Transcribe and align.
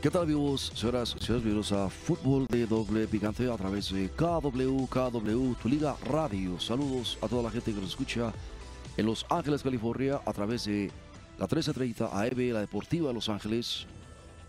¿Qué 0.00 0.10
tal 0.10 0.22
amigos, 0.22 0.72
señoras 0.74 1.14
y 1.14 1.22
señores? 1.22 1.44
Bienvenidos 1.44 1.72
a 1.72 1.90
Fútbol 1.90 2.46
de 2.46 2.64
Doble 2.64 3.06
Picante 3.06 3.52
a 3.52 3.56
través 3.58 3.92
de 3.92 4.08
KW, 4.08 4.86
KW, 4.86 5.54
tu 5.60 5.68
liga 5.68 5.94
radio. 6.06 6.58
Saludos 6.58 7.18
a 7.20 7.28
toda 7.28 7.42
la 7.42 7.50
gente 7.50 7.74
que 7.74 7.82
nos 7.82 7.90
escucha 7.90 8.32
en 8.96 9.04
Los 9.04 9.26
Ángeles, 9.28 9.62
California, 9.62 10.22
a 10.24 10.32
través 10.32 10.64
de 10.64 10.90
la 11.38 11.44
1330 11.44 12.18
AM, 12.18 12.52
la 12.54 12.60
Deportiva 12.60 13.08
de 13.08 13.14
Los 13.14 13.28
Ángeles, 13.28 13.86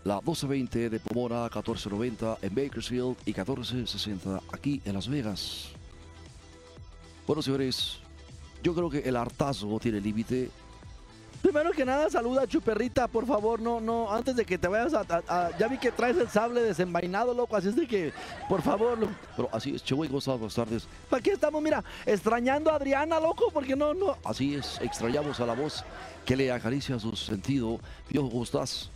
la 0.04 0.14
1220 0.22 0.88
de 0.88 1.00
Pomona, 1.00 1.42
1490 1.42 2.38
en 2.40 2.54
Bakersfield 2.54 3.16
y 3.26 3.32
1460 3.32 4.40
aquí 4.54 4.80
en 4.86 4.94
Las 4.94 5.06
Vegas. 5.06 5.68
Bueno, 7.26 7.42
señores, 7.42 7.98
yo 8.62 8.74
creo 8.74 8.88
que 8.88 9.00
el 9.00 9.16
hartazgo 9.16 9.78
tiene 9.78 10.00
límite. 10.00 10.48
Primero 11.42 11.72
que 11.72 11.84
nada, 11.84 12.08
saluda 12.08 12.42
a 12.42 12.46
Chuperrita, 12.46 13.08
por 13.08 13.26
favor, 13.26 13.60
no, 13.60 13.80
no, 13.80 14.12
antes 14.12 14.36
de 14.36 14.44
que 14.44 14.56
te 14.56 14.68
vayas 14.68 14.94
a, 14.94 15.50
ya 15.58 15.66
vi 15.66 15.76
que 15.76 15.90
traes 15.90 16.16
el 16.16 16.28
sable 16.28 16.62
desenvainado, 16.62 17.34
loco, 17.34 17.56
así 17.56 17.68
es 17.68 17.74
de 17.76 17.84
que, 17.86 18.12
por 18.48 18.62
favor, 18.62 18.96
lo- 18.96 19.08
Pero 19.36 19.48
así 19.52 19.74
es, 19.74 19.82
Chewy, 19.82 20.06
¿cómo 20.06 20.20
estás? 20.20 20.38
Buenas 20.38 20.54
tardes. 20.54 20.86
¿para 21.10 21.20
qué 21.20 21.32
estamos, 21.32 21.60
mira, 21.60 21.82
extrañando 22.06 22.70
a 22.70 22.76
Adriana, 22.76 23.18
loco? 23.18 23.50
Porque 23.52 23.74
no, 23.74 23.92
no, 23.92 24.16
Así 24.24 24.54
es, 24.54 24.78
extrañamos 24.80 25.40
a 25.40 25.46
la 25.46 25.54
voz 25.54 25.84
que 26.24 26.36
le 26.36 26.52
acaricia 26.52 26.96
su 27.00 27.14
sentido. 27.16 27.80
Viejo, 28.08 28.30
¿cómo 28.30 28.44
estás? 28.44 28.88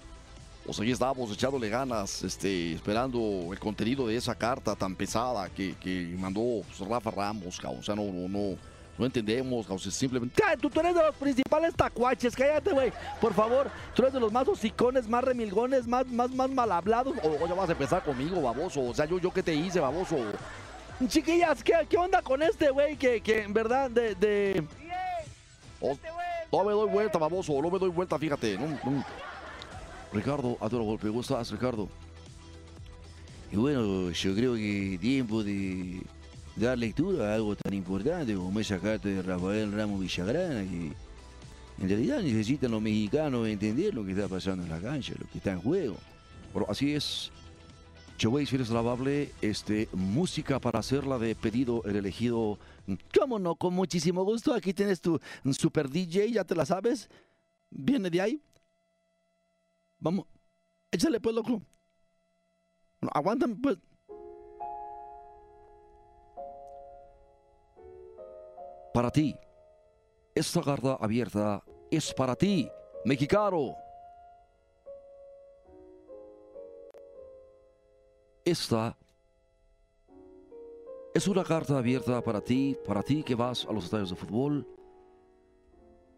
Pues 0.64 0.78
ahí 0.80 0.92
estábamos 0.92 1.30
echándole 1.32 1.68
ganas, 1.68 2.22
este, 2.22 2.72
esperando 2.74 3.48
el 3.52 3.58
contenido 3.58 4.06
de 4.06 4.16
esa 4.16 4.34
carta 4.36 4.76
tan 4.76 4.94
pesada 4.94 5.48
que, 5.48 5.74
que 5.78 6.14
mandó 6.18 6.62
Rafa 6.88 7.10
Ramos. 7.10 7.58
O 7.64 7.82
sea, 7.82 7.94
no, 7.96 8.04
no, 8.04 8.28
no, 8.28 8.56
no 8.98 9.06
entendemos, 9.06 9.66
cabrón, 9.66 9.90
simplemente... 9.90 10.40
Cállate, 10.40 10.62
tú, 10.62 10.70
tú 10.70 10.80
eres 10.80 10.94
de 10.94 11.02
los 11.02 11.14
principales 11.16 11.74
tacuaches, 11.74 12.34
cállate, 12.34 12.72
güey, 12.72 12.92
por 13.20 13.34
favor, 13.34 13.70
tú 13.94 14.02
eres 14.02 14.14
de 14.14 14.20
los 14.20 14.32
más 14.32 14.46
hocicones, 14.48 15.08
más 15.08 15.22
remilgones, 15.22 15.86
más, 15.86 16.06
más, 16.06 16.30
más 16.30 16.50
mal 16.50 16.72
hablados. 16.72 17.14
O, 17.22 17.28
o 17.44 17.46
ya 17.46 17.54
vas 17.54 17.68
a 17.68 17.72
empezar 17.72 18.02
conmigo, 18.02 18.40
baboso. 18.40 18.80
O 18.82 18.94
sea, 18.94 19.04
yo, 19.04 19.18
yo 19.18 19.30
qué 19.32 19.42
te 19.42 19.54
hice, 19.54 19.80
baboso. 19.80 20.16
Chiquillas, 21.08 21.62
¿qué, 21.62 21.74
qué 21.90 21.96
onda 21.98 22.22
con 22.22 22.42
este 22.42 22.70
güey 22.70 22.96
que, 22.96 23.20
que 23.20 23.42
en 23.42 23.52
verdad 23.52 23.90
de, 23.90 24.14
de... 24.14 24.64
O- 25.80 25.98
no 26.52 26.64
me 26.64 26.72
doy 26.72 26.88
vuelta, 26.88 27.18
baboso, 27.18 27.60
no 27.60 27.70
me 27.70 27.78
doy 27.78 27.90
vuelta, 27.90 28.18
fíjate. 28.18 28.56
no, 28.56 28.66
no. 28.68 29.04
Ricardo, 30.12 30.56
a 30.60 30.68
todo 30.70 30.82
golpe, 30.84 31.08
¿cómo 31.08 31.20
estás, 31.20 31.50
Ricardo? 31.50 31.88
Y 33.52 33.56
bueno, 33.56 34.10
yo 34.10 34.34
creo 34.34 34.54
que 34.54 34.96
tiempo 35.00 35.42
de 35.42 36.00
dar 36.56 36.78
lectura 36.78 37.30
a 37.30 37.34
algo 37.34 37.54
tan 37.54 37.74
importante 37.74 38.34
como 38.34 38.58
esa 38.60 38.78
carta 38.78 39.08
de 39.08 39.22
Rafael 39.22 39.72
Ramos 39.72 40.00
Villagrana, 40.00 40.62
que 40.62 40.92
en 41.78 41.88
realidad 41.88 42.22
necesitan 42.22 42.70
los 42.70 42.80
mexicanos 42.80 43.46
entender 43.46 43.94
lo 43.94 44.04
que 44.04 44.12
está 44.12 44.28
pasando 44.28 44.64
en 44.64 44.70
la 44.70 44.80
cancha, 44.80 45.14
lo 45.18 45.28
que 45.28 45.38
está 45.38 45.52
en 45.52 45.60
juego. 45.60 45.96
Bueno, 46.52 46.66
así 46.70 46.94
es. 46.94 47.30
Cheway, 48.16 48.46
si 48.46 48.54
eres 48.54 48.70
lavable, 48.70 49.30
este, 49.42 49.90
música 49.92 50.58
para 50.58 50.78
hacerla 50.78 51.18
de 51.18 51.34
pedido, 51.34 51.82
el 51.84 51.96
elegido. 51.96 52.58
¿Cómo 53.18 53.38
no? 53.38 53.56
Con 53.56 53.74
muchísimo 53.74 54.24
gusto, 54.24 54.54
aquí 54.54 54.72
tienes 54.72 55.02
tu 55.02 55.20
super 55.52 55.90
DJ, 55.90 56.32
ya 56.32 56.44
te 56.44 56.54
la 56.54 56.64
sabes. 56.64 57.10
Viene 57.68 58.08
de 58.08 58.20
ahí. 58.22 58.40
Vamos, 59.98 60.24
échale 60.90 61.20
pues, 61.20 61.34
loco. 61.34 61.60
Aguántame 63.12 63.56
pues. 63.56 63.76
Para 68.96 69.10
ti, 69.10 69.36
esta 70.34 70.62
carta 70.62 70.96
abierta 70.98 71.62
es 71.90 72.14
para 72.14 72.34
ti, 72.34 72.66
mexicano. 73.04 73.76
Esta 78.42 78.96
es 81.12 81.28
una 81.28 81.44
carta 81.44 81.76
abierta 81.76 82.22
para 82.22 82.40
ti, 82.40 82.74
para 82.86 83.02
ti 83.02 83.22
que 83.22 83.34
vas 83.34 83.66
a 83.66 83.72
los 83.74 83.84
estadios 83.84 84.08
de 84.08 84.16
fútbol, 84.16 84.66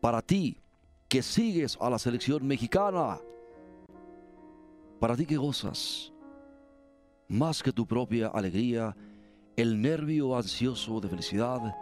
para 0.00 0.22
ti 0.22 0.62
que 1.09 1.21
sigues 1.21 1.77
a 1.81 1.91
la 1.91 1.99
selección 1.99 2.47
mexicana, 2.47 3.19
para 5.00 5.16
ti 5.16 5.27
que 5.27 5.37
gozas 5.37 6.12
más 7.27 7.60
que 7.60 7.72
tu 7.72 7.84
propia 7.84 8.28
alegría, 8.28 8.97
el 9.56 9.83
nervio 9.83 10.37
ansioso 10.37 11.00
de 11.00 11.09
felicidad 11.09 11.75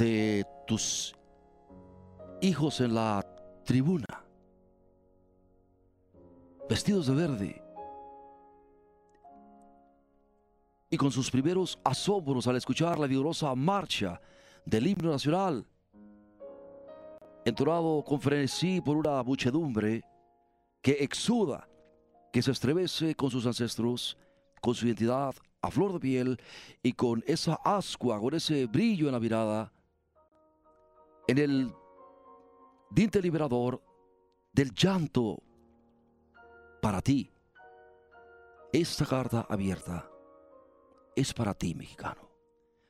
de 0.00 0.46
tus 0.66 1.14
hijos 2.40 2.80
en 2.80 2.94
la 2.94 3.22
tribuna, 3.64 4.24
vestidos 6.68 7.06
de 7.06 7.14
verde, 7.14 7.62
y 10.88 10.96
con 10.96 11.12
sus 11.12 11.30
primeros 11.30 11.78
asombros 11.84 12.46
al 12.46 12.56
escuchar 12.56 12.98
la 12.98 13.06
vigorosa 13.06 13.54
marcha 13.54 14.18
del 14.64 14.86
himno 14.86 15.10
nacional, 15.10 15.66
entonado 17.44 18.02
con 18.02 18.22
frenesí 18.22 18.80
por 18.80 18.96
una 18.96 19.22
muchedumbre 19.22 20.02
que 20.80 20.92
exuda, 20.92 21.68
que 22.32 22.40
se 22.40 22.52
estremece 22.52 23.14
con 23.14 23.30
sus 23.30 23.44
ancestros, 23.44 24.16
con 24.62 24.74
su 24.74 24.86
identidad 24.86 25.34
a 25.60 25.70
flor 25.70 25.92
de 25.92 26.00
piel 26.00 26.40
y 26.82 26.94
con 26.94 27.22
esa 27.26 27.60
ascua, 27.62 28.18
con 28.18 28.32
ese 28.32 28.64
brillo 28.64 29.06
en 29.06 29.12
la 29.12 29.20
mirada, 29.20 29.70
en 31.26 31.38
el 31.38 31.74
dinte 32.90 33.20
liberador 33.22 33.82
del 34.52 34.72
llanto 34.74 35.42
para 36.80 37.00
ti. 37.00 37.32
Esta 38.72 39.04
carta 39.04 39.46
abierta 39.48 40.08
es 41.16 41.34
para 41.34 41.54
ti, 41.54 41.74
mexicano. 41.74 42.30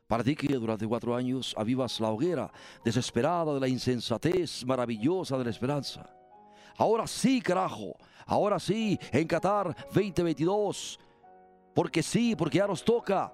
Para 0.06 0.24
ti 0.24 0.34
que 0.34 0.52
durante 0.54 0.86
cuatro 0.86 1.14
años 1.14 1.54
avivas 1.56 2.00
la 2.00 2.10
hoguera 2.10 2.52
desesperada 2.84 3.54
de 3.54 3.60
la 3.60 3.68
insensatez 3.68 4.64
maravillosa 4.66 5.38
de 5.38 5.44
la 5.44 5.50
esperanza. 5.50 6.10
Ahora 6.76 7.06
sí, 7.06 7.40
carajo. 7.40 7.96
Ahora 8.26 8.58
sí, 8.58 8.98
en 9.12 9.26
Qatar 9.26 9.74
2022. 9.92 10.98
Porque 11.74 12.02
sí, 12.02 12.34
porque 12.34 12.58
ya 12.58 12.66
nos 12.66 12.84
toca. 12.84 13.32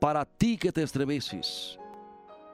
Para 0.00 0.24
ti 0.24 0.56
que 0.56 0.70
te 0.70 0.82
estremeces. 0.82 1.77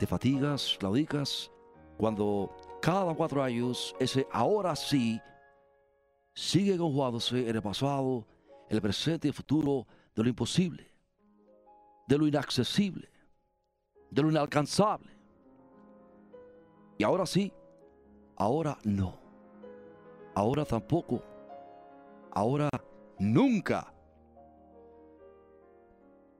Te 0.04 0.08
fatigas, 0.08 0.76
claudicas, 0.78 1.50
cuando 1.96 2.54
cada 2.82 3.14
cuatro 3.14 3.42
años 3.42 3.96
ese 3.98 4.28
ahora 4.30 4.76
sí 4.76 5.18
sigue 6.34 6.76
conjugándose 6.76 7.48
en 7.48 7.56
el 7.56 7.62
pasado, 7.62 8.26
el 8.68 8.82
presente 8.82 9.26
y 9.26 9.30
el 9.30 9.34
futuro 9.34 9.86
de 10.14 10.22
lo 10.22 10.28
imposible, 10.28 10.86
de 12.06 12.18
lo 12.18 12.26
inaccesible, 12.26 13.08
de 14.10 14.22
lo 14.22 14.30
inalcanzable. 14.30 15.10
Y 16.98 17.04
ahora 17.04 17.24
sí, 17.24 17.50
ahora 18.36 18.76
no, 18.84 19.18
ahora 20.34 20.66
tampoco, 20.66 21.22
ahora 22.30 22.68
nunca. 23.18 23.90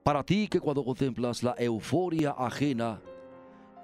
Para 0.03 0.23
ti 0.23 0.47
que 0.47 0.59
cuando 0.59 0.85
contemplas 0.85 1.41
la 1.41 1.55
euforia 1.57 2.35
ajena, 2.37 3.01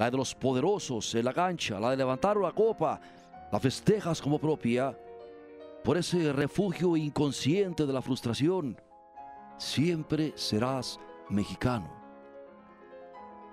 la 0.02 0.10
de 0.10 0.18
los 0.18 0.34
poderosos 0.34 1.14
en 1.14 1.26
la 1.26 1.32
cancha, 1.32 1.80
la 1.80 1.92
de 1.92 1.98
levantar 1.98 2.36
una 2.36 2.52
copa, 2.52 3.00
la 3.52 3.60
festejas 3.60 4.20
como 4.20 4.40
propia, 4.40 4.98
por 5.84 5.96
ese 5.96 6.34
refugio 6.34 6.98
inconsciente 6.98 7.86
de 7.86 7.94
la 7.94 8.02
frustración, 8.02 8.82
siempre 9.60 10.34
serás 10.36 11.00
mexicano. 11.30 11.88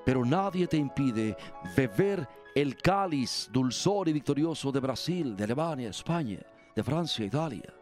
Pero 0.06 0.24
nadie 0.24 0.66
te 0.66 0.78
impide 0.78 1.36
beber 1.76 2.26
el 2.54 2.78
cáliz 2.78 3.50
dulzor 3.52 4.08
y 4.08 4.14
victorioso 4.14 4.72
de 4.72 4.80
Brasil, 4.80 5.36
de 5.36 5.44
Alemania, 5.44 5.90
España, 5.90 6.40
de 6.74 6.82
Francia, 6.82 7.26
Italia, 7.26 7.74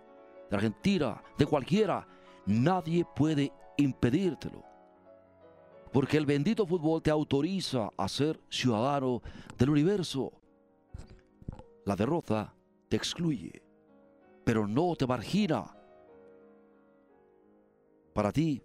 de 0.50 0.56
Argentina, 0.56 1.22
de 1.38 1.46
cualquiera. 1.46 2.04
Nadie 2.46 3.06
puede 3.14 3.52
impedírtelo. 3.76 4.64
Porque 5.96 6.18
el 6.18 6.26
bendito 6.26 6.66
fútbol 6.66 7.00
te 7.00 7.10
autoriza 7.10 7.88
a 7.96 8.06
ser 8.06 8.38
ciudadano 8.50 9.22
del 9.56 9.70
universo. 9.70 10.30
La 11.86 11.96
derrota 11.96 12.54
te 12.90 12.98
excluye, 12.98 13.62
pero 14.44 14.68
no 14.68 14.94
te 14.94 15.06
margina. 15.06 15.74
Para 18.12 18.30
ti, 18.30 18.62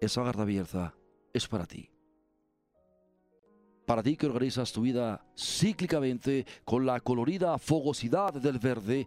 esa 0.00 0.24
garra 0.24 0.42
abierta 0.42 0.92
es 1.32 1.46
para 1.46 1.66
ti. 1.66 1.88
Para 3.86 4.02
ti 4.02 4.16
que 4.16 4.26
organizas 4.26 4.72
tu 4.72 4.80
vida 4.80 5.24
cíclicamente 5.38 6.46
con 6.64 6.84
la 6.84 6.98
colorida 6.98 7.56
fogosidad 7.58 8.34
del 8.34 8.58
verde 8.58 9.06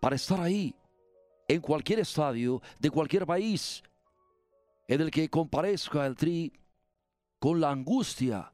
para 0.00 0.14
estar 0.14 0.40
ahí, 0.40 0.76
en 1.48 1.60
cualquier 1.60 1.98
estadio 1.98 2.62
de 2.78 2.88
cualquier 2.88 3.26
país, 3.26 3.82
en 4.90 5.00
el 5.00 5.10
que 5.12 5.30
comparezca 5.30 6.04
el 6.04 6.16
tri 6.16 6.52
con 7.38 7.60
la 7.60 7.70
angustia 7.70 8.52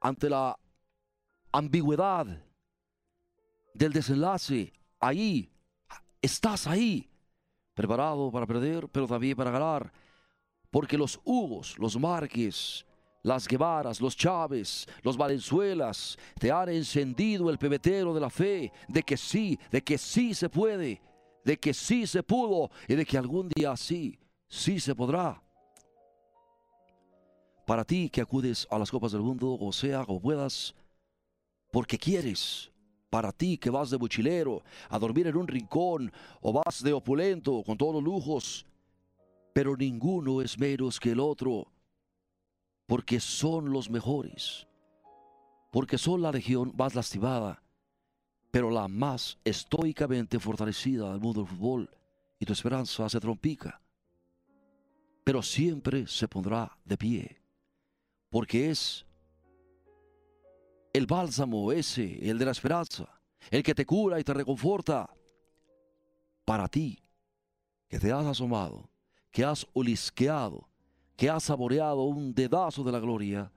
ante 0.00 0.28
la 0.28 0.58
ambigüedad 1.52 2.26
del 3.72 3.92
desenlace. 3.92 4.72
Ahí, 4.98 5.48
estás 6.20 6.66
ahí, 6.66 7.08
preparado 7.74 8.32
para 8.32 8.44
perder, 8.44 8.88
pero 8.88 9.06
también 9.06 9.36
para 9.36 9.52
ganar. 9.52 9.92
Porque 10.68 10.98
los 10.98 11.20
Hugos, 11.22 11.78
los 11.78 11.96
Márquez, 11.96 12.84
las 13.22 13.46
Guevaras, 13.46 14.00
los 14.00 14.16
Chávez, 14.16 14.88
los 15.02 15.16
Valenzuelas 15.16 16.18
te 16.40 16.50
han 16.50 16.70
encendido 16.70 17.50
el 17.50 17.58
pebetero 17.58 18.12
de 18.12 18.20
la 18.20 18.30
fe 18.30 18.72
de 18.88 19.04
que 19.04 19.16
sí, 19.16 19.56
de 19.70 19.80
que 19.80 19.96
sí 19.96 20.34
se 20.34 20.48
puede, 20.48 21.00
de 21.44 21.56
que 21.56 21.72
sí 21.72 22.04
se 22.08 22.24
pudo 22.24 22.68
y 22.88 22.96
de 22.96 23.06
que 23.06 23.16
algún 23.16 23.48
día 23.48 23.76
sí, 23.76 24.18
sí 24.50 24.78
se 24.80 24.94
podrá. 24.94 25.42
Para 27.64 27.84
ti 27.84 28.10
que 28.10 28.20
acudes 28.20 28.66
a 28.70 28.78
las 28.78 28.90
copas 28.90 29.12
del 29.12 29.22
mundo, 29.22 29.56
o 29.58 29.72
sea, 29.72 30.02
o 30.02 30.20
puedas, 30.20 30.74
porque 31.70 31.96
quieres, 31.96 32.70
para 33.08 33.32
ti 33.32 33.56
que 33.56 33.70
vas 33.70 33.90
de 33.90 33.98
mochilero 33.98 34.62
a 34.88 34.98
dormir 34.98 35.28
en 35.28 35.36
un 35.36 35.48
rincón 35.48 36.12
o 36.42 36.52
vas 36.52 36.82
de 36.82 36.92
opulento 36.92 37.62
con 37.64 37.78
todos 37.78 37.94
los 37.94 38.02
lujos, 38.02 38.66
pero 39.52 39.76
ninguno 39.76 40.42
es 40.42 40.58
menos 40.58 40.98
que 41.00 41.12
el 41.12 41.20
otro 41.20 41.68
porque 42.86 43.20
son 43.20 43.70
los 43.70 43.88
mejores, 43.88 44.66
porque 45.70 45.96
son 45.96 46.22
la 46.22 46.32
legión 46.32 46.72
más 46.76 46.96
lastimada, 46.96 47.62
pero 48.50 48.68
la 48.68 48.88
más 48.88 49.38
estoicamente 49.44 50.40
fortalecida 50.40 51.12
del 51.12 51.20
mundo 51.20 51.42
del 51.42 51.50
fútbol, 51.50 51.90
y 52.40 52.46
tu 52.46 52.52
esperanza 52.52 53.08
se 53.08 53.20
trompica, 53.20 53.80
pero 55.24 55.42
siempre 55.42 56.06
se 56.06 56.28
pondrá 56.28 56.76
de 56.84 56.96
pie, 56.96 57.42
porque 58.28 58.70
es 58.70 59.04
el 60.92 61.06
bálsamo 61.06 61.72
ese, 61.72 62.28
el 62.28 62.38
de 62.38 62.44
la 62.44 62.50
esperanza, 62.50 63.20
el 63.50 63.62
que 63.62 63.74
te 63.74 63.86
cura 63.86 64.18
y 64.18 64.24
te 64.24 64.34
reconforta, 64.34 65.08
para 66.44 66.68
ti, 66.68 66.98
que 67.88 67.98
te 67.98 68.10
has 68.12 68.26
asomado, 68.26 68.90
que 69.30 69.44
has 69.44 69.66
olisqueado, 69.72 70.68
que 71.16 71.30
ha 71.30 71.38
saboreado 71.38 72.02
un 72.02 72.34
dedazo 72.34 72.82
de 72.82 72.92
la 72.92 72.98
gloria 72.98 73.52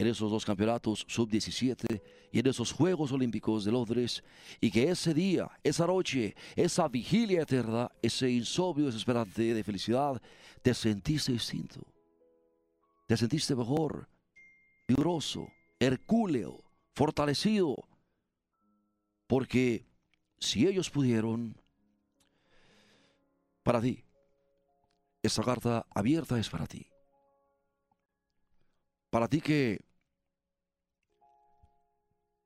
en 0.00 0.06
esos 0.06 0.30
dos 0.30 0.46
campeonatos 0.46 1.04
sub-17 1.06 2.00
y 2.32 2.38
en 2.38 2.46
esos 2.46 2.72
Juegos 2.72 3.12
Olímpicos 3.12 3.66
de 3.66 3.72
Londres, 3.72 4.24
y 4.58 4.70
que 4.70 4.88
ese 4.88 5.12
día, 5.12 5.50
esa 5.62 5.86
noche, 5.86 6.34
esa 6.56 6.88
vigilia 6.88 7.42
eterna, 7.42 7.90
ese 8.00 8.30
insomnio 8.30 8.86
desesperante 8.86 9.52
de 9.52 9.62
felicidad, 9.62 10.20
te 10.62 10.72
sentiste 10.72 11.32
distinto, 11.32 11.86
te 13.06 13.14
sentiste 13.14 13.54
mejor, 13.54 14.08
vigoroso, 14.88 15.46
hercúleo, 15.78 16.64
fortalecido, 16.94 17.76
porque 19.26 19.84
si 20.38 20.66
ellos 20.66 20.88
pudieron, 20.88 21.60
para 23.62 23.82
ti, 23.82 24.02
esta 25.22 25.42
carta 25.42 25.84
abierta 25.94 26.38
es 26.38 26.48
para 26.48 26.66
ti. 26.66 26.86
Para 29.10 29.28
ti 29.28 29.42
que 29.42 29.89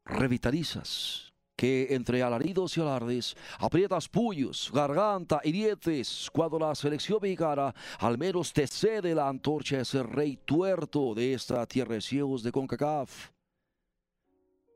revitalizas, 0.04 1.32
que 1.56 1.94
entre 1.94 2.22
alaridos 2.22 2.76
y 2.76 2.80
alardes 2.80 3.36
aprietas 3.58 4.08
puños, 4.08 4.70
garganta 4.72 5.40
y 5.44 5.52
dientes 5.52 6.28
cuando 6.32 6.58
la 6.58 6.74
selección 6.74 7.18
mexicana 7.22 7.74
al 7.98 8.18
menos 8.18 8.52
te 8.52 8.66
cede 8.66 9.14
la 9.14 9.28
antorcha 9.28 9.78
de 9.78 9.84
ser 9.84 10.06
rey 10.06 10.36
tuerto 10.36 11.14
de 11.14 11.34
esta 11.34 11.64
tierra 11.66 11.94
de 11.94 12.00
ciegos 12.00 12.42
de 12.42 12.52
CONCACAF. 12.52 13.30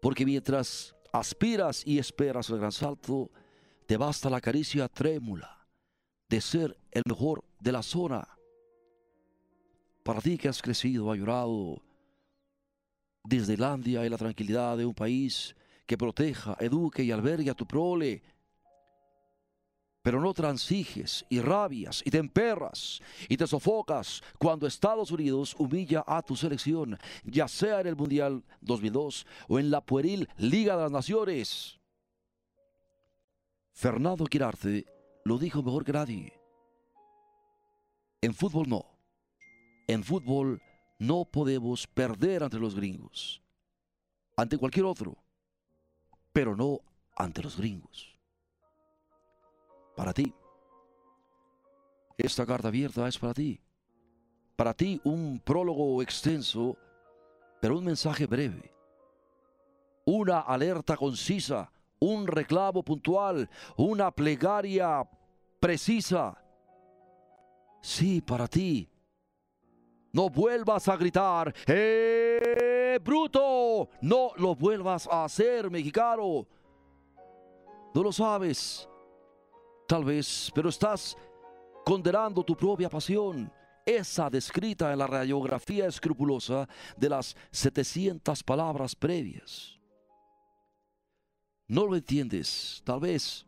Porque 0.00 0.24
mientras 0.24 0.94
aspiras 1.12 1.82
y 1.84 1.98
esperas 1.98 2.48
el 2.50 2.58
gran 2.58 2.72
salto, 2.72 3.30
te 3.86 3.96
basta 3.96 4.30
la 4.30 4.40
caricia 4.40 4.88
trémula 4.88 5.66
de 6.28 6.40
ser 6.40 6.78
el 6.92 7.02
mejor 7.06 7.44
de 7.58 7.72
la 7.72 7.82
zona 7.82 8.38
para 10.08 10.22
ti 10.22 10.38
que 10.38 10.48
has 10.48 10.62
crecido, 10.62 11.12
ha 11.12 11.16
llorado 11.16 11.82
desde 13.28 13.52
Islandia 13.52 14.04
y 14.04 14.08
la 14.08 14.16
tranquilidad 14.16 14.76
de 14.76 14.86
un 14.86 14.94
país 14.94 15.54
que 15.86 15.98
proteja, 15.98 16.56
eduque 16.60 17.02
y 17.02 17.10
albergue 17.10 17.50
a 17.50 17.54
tu 17.54 17.66
prole. 17.66 18.22
Pero 20.02 20.20
no 20.20 20.32
transiges 20.32 21.24
y 21.28 21.40
rabias 21.40 22.02
y 22.04 22.10
te 22.10 22.18
emperras 22.18 23.00
y 23.28 23.36
te 23.36 23.46
sofocas 23.46 24.22
cuando 24.38 24.66
Estados 24.66 25.10
Unidos 25.10 25.54
humilla 25.58 26.02
a 26.06 26.22
tu 26.22 26.36
selección, 26.36 26.98
ya 27.24 27.46
sea 27.48 27.80
en 27.80 27.88
el 27.88 27.96
Mundial 27.96 28.42
2002 28.62 29.26
o 29.48 29.58
en 29.58 29.70
la 29.70 29.82
pueril 29.82 30.28
Liga 30.38 30.76
de 30.76 30.82
las 30.84 30.92
Naciones. 30.92 31.78
Fernando 33.72 34.24
Quirarte 34.24 34.86
lo 35.24 35.38
dijo 35.38 35.62
mejor 35.62 35.84
que 35.84 35.92
nadie. 35.92 36.32
En 38.22 38.34
fútbol 38.34 38.68
no 38.68 38.98
en 39.88 40.04
fútbol 40.04 40.60
no 40.98 41.24
podemos 41.24 41.86
perder 41.86 42.42
ante 42.42 42.58
los 42.58 42.74
gringos, 42.74 43.42
ante 44.36 44.58
cualquier 44.58 44.86
otro, 44.86 45.16
pero 46.32 46.56
no 46.56 46.80
ante 47.16 47.42
los 47.42 47.56
gringos. 47.56 48.16
Para 49.96 50.12
ti, 50.12 50.32
esta 52.16 52.44
carta 52.44 52.68
abierta 52.68 53.06
es 53.06 53.18
para 53.18 53.34
ti. 53.34 53.60
Para 54.56 54.74
ti 54.74 55.00
un 55.04 55.40
prólogo 55.40 56.02
extenso, 56.02 56.76
pero 57.60 57.78
un 57.78 57.84
mensaje 57.84 58.26
breve. 58.26 58.74
Una 60.04 60.40
alerta 60.40 60.96
concisa, 60.96 61.70
un 62.00 62.26
reclamo 62.26 62.82
puntual, 62.82 63.48
una 63.76 64.10
plegaria 64.10 65.08
precisa. 65.60 66.36
Sí, 67.82 68.20
para 68.20 68.48
ti, 68.48 68.88
no 70.18 70.28
vuelvas 70.28 70.88
a 70.88 70.96
gritar, 70.96 71.54
¡eh, 71.68 72.98
bruto! 73.04 73.88
No 74.00 74.32
lo 74.36 74.56
vuelvas 74.56 75.06
a 75.06 75.24
hacer, 75.24 75.70
mexicano. 75.70 76.44
No 77.94 78.02
lo 78.02 78.10
sabes, 78.10 78.88
tal 79.86 80.04
vez, 80.04 80.50
pero 80.52 80.70
estás 80.70 81.16
condenando 81.84 82.42
tu 82.42 82.56
propia 82.56 82.88
pasión, 82.88 83.48
esa 83.86 84.28
descrita 84.28 84.92
en 84.92 84.98
la 84.98 85.06
radiografía 85.06 85.86
escrupulosa 85.86 86.68
de 86.96 87.08
las 87.10 87.36
700 87.52 88.42
palabras 88.42 88.96
previas. 88.96 89.78
No 91.68 91.86
lo 91.86 91.94
entiendes, 91.94 92.82
tal 92.84 92.98
vez, 92.98 93.46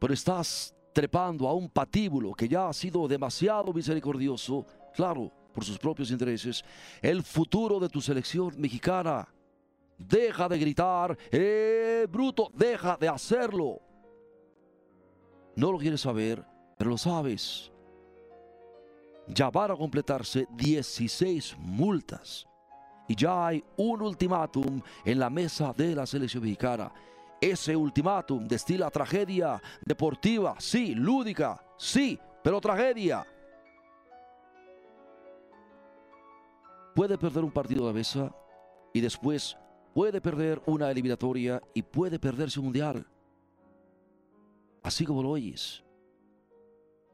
pero 0.00 0.12
estás 0.12 0.74
trepando 0.92 1.46
a 1.46 1.54
un 1.54 1.68
patíbulo 1.68 2.32
que 2.32 2.48
ya 2.48 2.68
ha 2.68 2.72
sido 2.72 3.06
demasiado 3.06 3.72
misericordioso 3.72 4.66
claro, 4.96 5.30
por 5.52 5.64
sus 5.64 5.78
propios 5.78 6.10
intereses, 6.10 6.64
el 7.00 7.22
futuro 7.22 7.78
de 7.78 7.88
tu 7.88 8.00
selección 8.00 8.54
mexicana. 8.58 9.28
Deja 9.98 10.48
de 10.48 10.58
gritar, 10.58 11.16
¡eh, 11.30 12.06
bruto! 12.10 12.50
Deja 12.52 12.96
de 12.96 13.08
hacerlo. 13.08 13.80
No 15.54 15.72
lo 15.72 15.78
quieres 15.78 16.02
saber, 16.02 16.44
pero 16.76 16.90
lo 16.90 16.98
sabes. 16.98 17.72
Ya 19.28 19.50
van 19.50 19.70
a 19.70 19.76
completarse 19.76 20.46
16 20.50 21.56
multas. 21.58 22.46
Y 23.08 23.14
ya 23.14 23.46
hay 23.46 23.64
un 23.76 24.02
ultimátum 24.02 24.82
en 25.04 25.18
la 25.18 25.30
mesa 25.30 25.72
de 25.74 25.94
la 25.94 26.06
selección 26.06 26.42
mexicana. 26.42 26.92
Ese 27.40 27.76
ultimátum 27.76 28.46
destila 28.46 28.90
tragedia 28.90 29.62
deportiva, 29.84 30.56
sí, 30.58 30.94
lúdica, 30.94 31.62
sí, 31.78 32.18
pero 32.42 32.60
tragedia. 32.60 33.26
Puede 36.96 37.18
perder 37.18 37.44
un 37.44 37.50
partido 37.50 37.86
de 37.86 37.92
mesa 37.92 38.34
y 38.94 39.02
después 39.02 39.58
puede 39.92 40.18
perder 40.18 40.62
una 40.64 40.90
eliminatoria 40.90 41.62
y 41.74 41.82
puede 41.82 42.18
perderse 42.18 42.58
un 42.58 42.66
mundial. 42.66 43.06
Así 44.82 45.04
como 45.04 45.22
lo 45.22 45.30
oyes. 45.30 45.84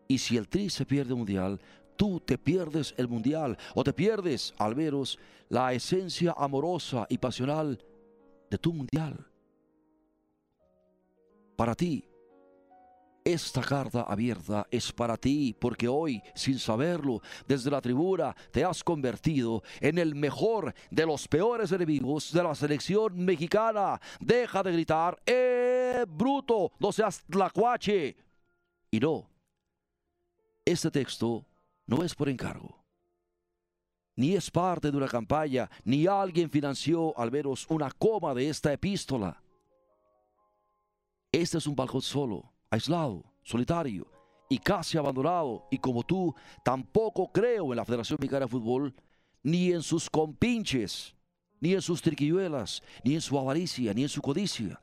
Y 0.06 0.18
si 0.18 0.36
el 0.36 0.48
Tri 0.48 0.70
se 0.70 0.86
pierde 0.86 1.14
un 1.14 1.20
mundial, 1.20 1.60
tú 1.96 2.20
te 2.20 2.38
pierdes 2.38 2.94
el 2.96 3.08
mundial 3.08 3.58
o 3.74 3.82
te 3.82 3.92
pierdes, 3.92 4.54
al 4.56 4.76
veros, 4.76 5.18
la 5.48 5.72
esencia 5.72 6.32
amorosa 6.38 7.04
y 7.08 7.18
pasional 7.18 7.84
de 8.50 8.58
tu 8.58 8.72
mundial. 8.72 9.26
Para 11.56 11.74
ti, 11.74 12.04
esta 13.24 13.62
carta 13.62 14.02
abierta 14.02 14.66
es 14.70 14.92
para 14.92 15.16
ti 15.16 15.54
porque 15.58 15.88
hoy, 15.88 16.22
sin 16.34 16.58
saberlo, 16.58 17.20
desde 17.46 17.70
la 17.70 17.80
tribuna 17.80 18.34
te 18.50 18.64
has 18.64 18.82
convertido 18.82 19.62
en 19.80 19.98
el 19.98 20.14
mejor 20.14 20.74
de 20.90 21.06
los 21.06 21.28
peores 21.28 21.72
enemigos 21.72 22.32
de 22.32 22.42
la 22.42 22.54
selección 22.54 23.24
mexicana. 23.24 24.00
Deja 24.20 24.62
de 24.62 24.72
gritar, 24.72 25.20
¡eh, 25.26 26.04
bruto! 26.08 26.72
No 26.78 26.92
seas 26.92 27.24
tlacuache. 27.24 28.16
Y 28.90 29.00
no, 29.00 29.30
este 30.64 30.90
texto 30.90 31.46
no 31.86 32.02
es 32.04 32.14
por 32.14 32.28
encargo. 32.28 32.82
Ni 34.14 34.34
es 34.34 34.50
parte 34.50 34.90
de 34.90 34.96
una 34.96 35.08
campaña, 35.08 35.70
ni 35.84 36.06
alguien 36.06 36.50
financió 36.50 37.18
al 37.18 37.30
menos 37.30 37.66
una 37.70 37.90
coma 37.90 38.34
de 38.34 38.50
esta 38.50 38.72
epístola. 38.72 39.42
Este 41.30 41.56
es 41.56 41.66
un 41.66 41.74
balcón 41.74 42.02
solo 42.02 42.51
aislado, 42.72 43.22
solitario 43.42 44.06
y 44.48 44.58
casi 44.58 44.98
abandonado. 44.98 45.66
Y 45.70 45.78
como 45.78 46.02
tú, 46.02 46.34
tampoco 46.64 47.30
creo 47.30 47.72
en 47.72 47.76
la 47.76 47.84
Federación 47.84 48.18
Mexicana 48.18 48.46
de 48.46 48.50
Fútbol, 48.50 48.94
ni 49.42 49.72
en 49.72 49.82
sus 49.82 50.08
compinches, 50.08 51.14
ni 51.60 51.74
en 51.74 51.82
sus 51.82 52.00
triquilluelas, 52.00 52.82
ni 53.04 53.14
en 53.14 53.20
su 53.20 53.38
avaricia, 53.38 53.92
ni 53.92 54.02
en 54.02 54.08
su 54.08 54.22
codicia. 54.22 54.80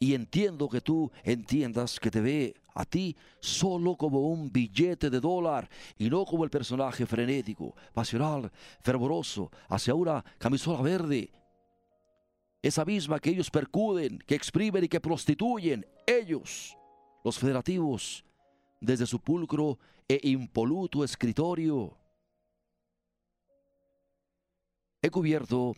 Y 0.00 0.14
entiendo 0.14 0.68
que 0.68 0.80
tú 0.80 1.10
entiendas 1.22 1.98
que 1.98 2.10
te 2.10 2.20
ve 2.20 2.54
a 2.74 2.84
ti 2.84 3.16
solo 3.40 3.96
como 3.96 4.20
un 4.20 4.52
billete 4.52 5.10
de 5.10 5.20
dólar 5.20 5.68
y 5.96 6.08
no 6.08 6.24
como 6.24 6.44
el 6.44 6.50
personaje 6.50 7.06
frenético, 7.06 7.74
pasional, 7.92 8.50
fervoroso, 8.80 9.50
hacia 9.68 9.94
una 9.94 10.24
camisola 10.38 10.82
verde. 10.82 11.32
Esa 12.62 12.84
misma 12.84 13.18
que 13.20 13.30
ellos 13.30 13.50
percuden, 13.50 14.18
que 14.26 14.34
exprimen 14.34 14.84
y 14.84 14.88
que 14.88 15.00
prostituyen, 15.00 15.86
ellos 16.06 16.77
los 17.28 17.38
federativos 17.38 18.24
desde 18.80 19.04
su 19.04 19.18
pulcro 19.20 19.78
e 20.08 20.18
impoluto 20.30 21.04
escritorio. 21.04 21.94
He 25.02 25.10
cubierto 25.10 25.76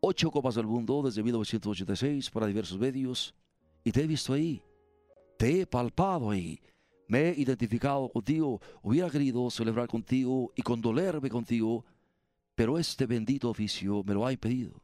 ocho 0.00 0.30
copas 0.30 0.54
del 0.56 0.66
mundo 0.66 1.00
desde 1.02 1.22
1986 1.22 2.28
para 2.28 2.46
diversos 2.46 2.78
medios 2.78 3.34
y 3.82 3.90
te 3.90 4.02
he 4.02 4.06
visto 4.06 4.34
ahí, 4.34 4.62
te 5.38 5.62
he 5.62 5.66
palpado 5.66 6.30
ahí, 6.30 6.60
me 7.06 7.30
he 7.30 7.40
identificado 7.40 8.10
contigo, 8.10 8.60
hubiera 8.82 9.08
querido 9.08 9.50
celebrar 9.50 9.88
contigo 9.88 10.52
y 10.54 10.60
condolerme 10.60 11.30
contigo, 11.30 11.86
pero 12.54 12.78
este 12.78 13.06
bendito 13.06 13.48
oficio 13.48 14.04
me 14.04 14.12
lo 14.12 14.26
ha 14.26 14.32
impedido. 14.32 14.78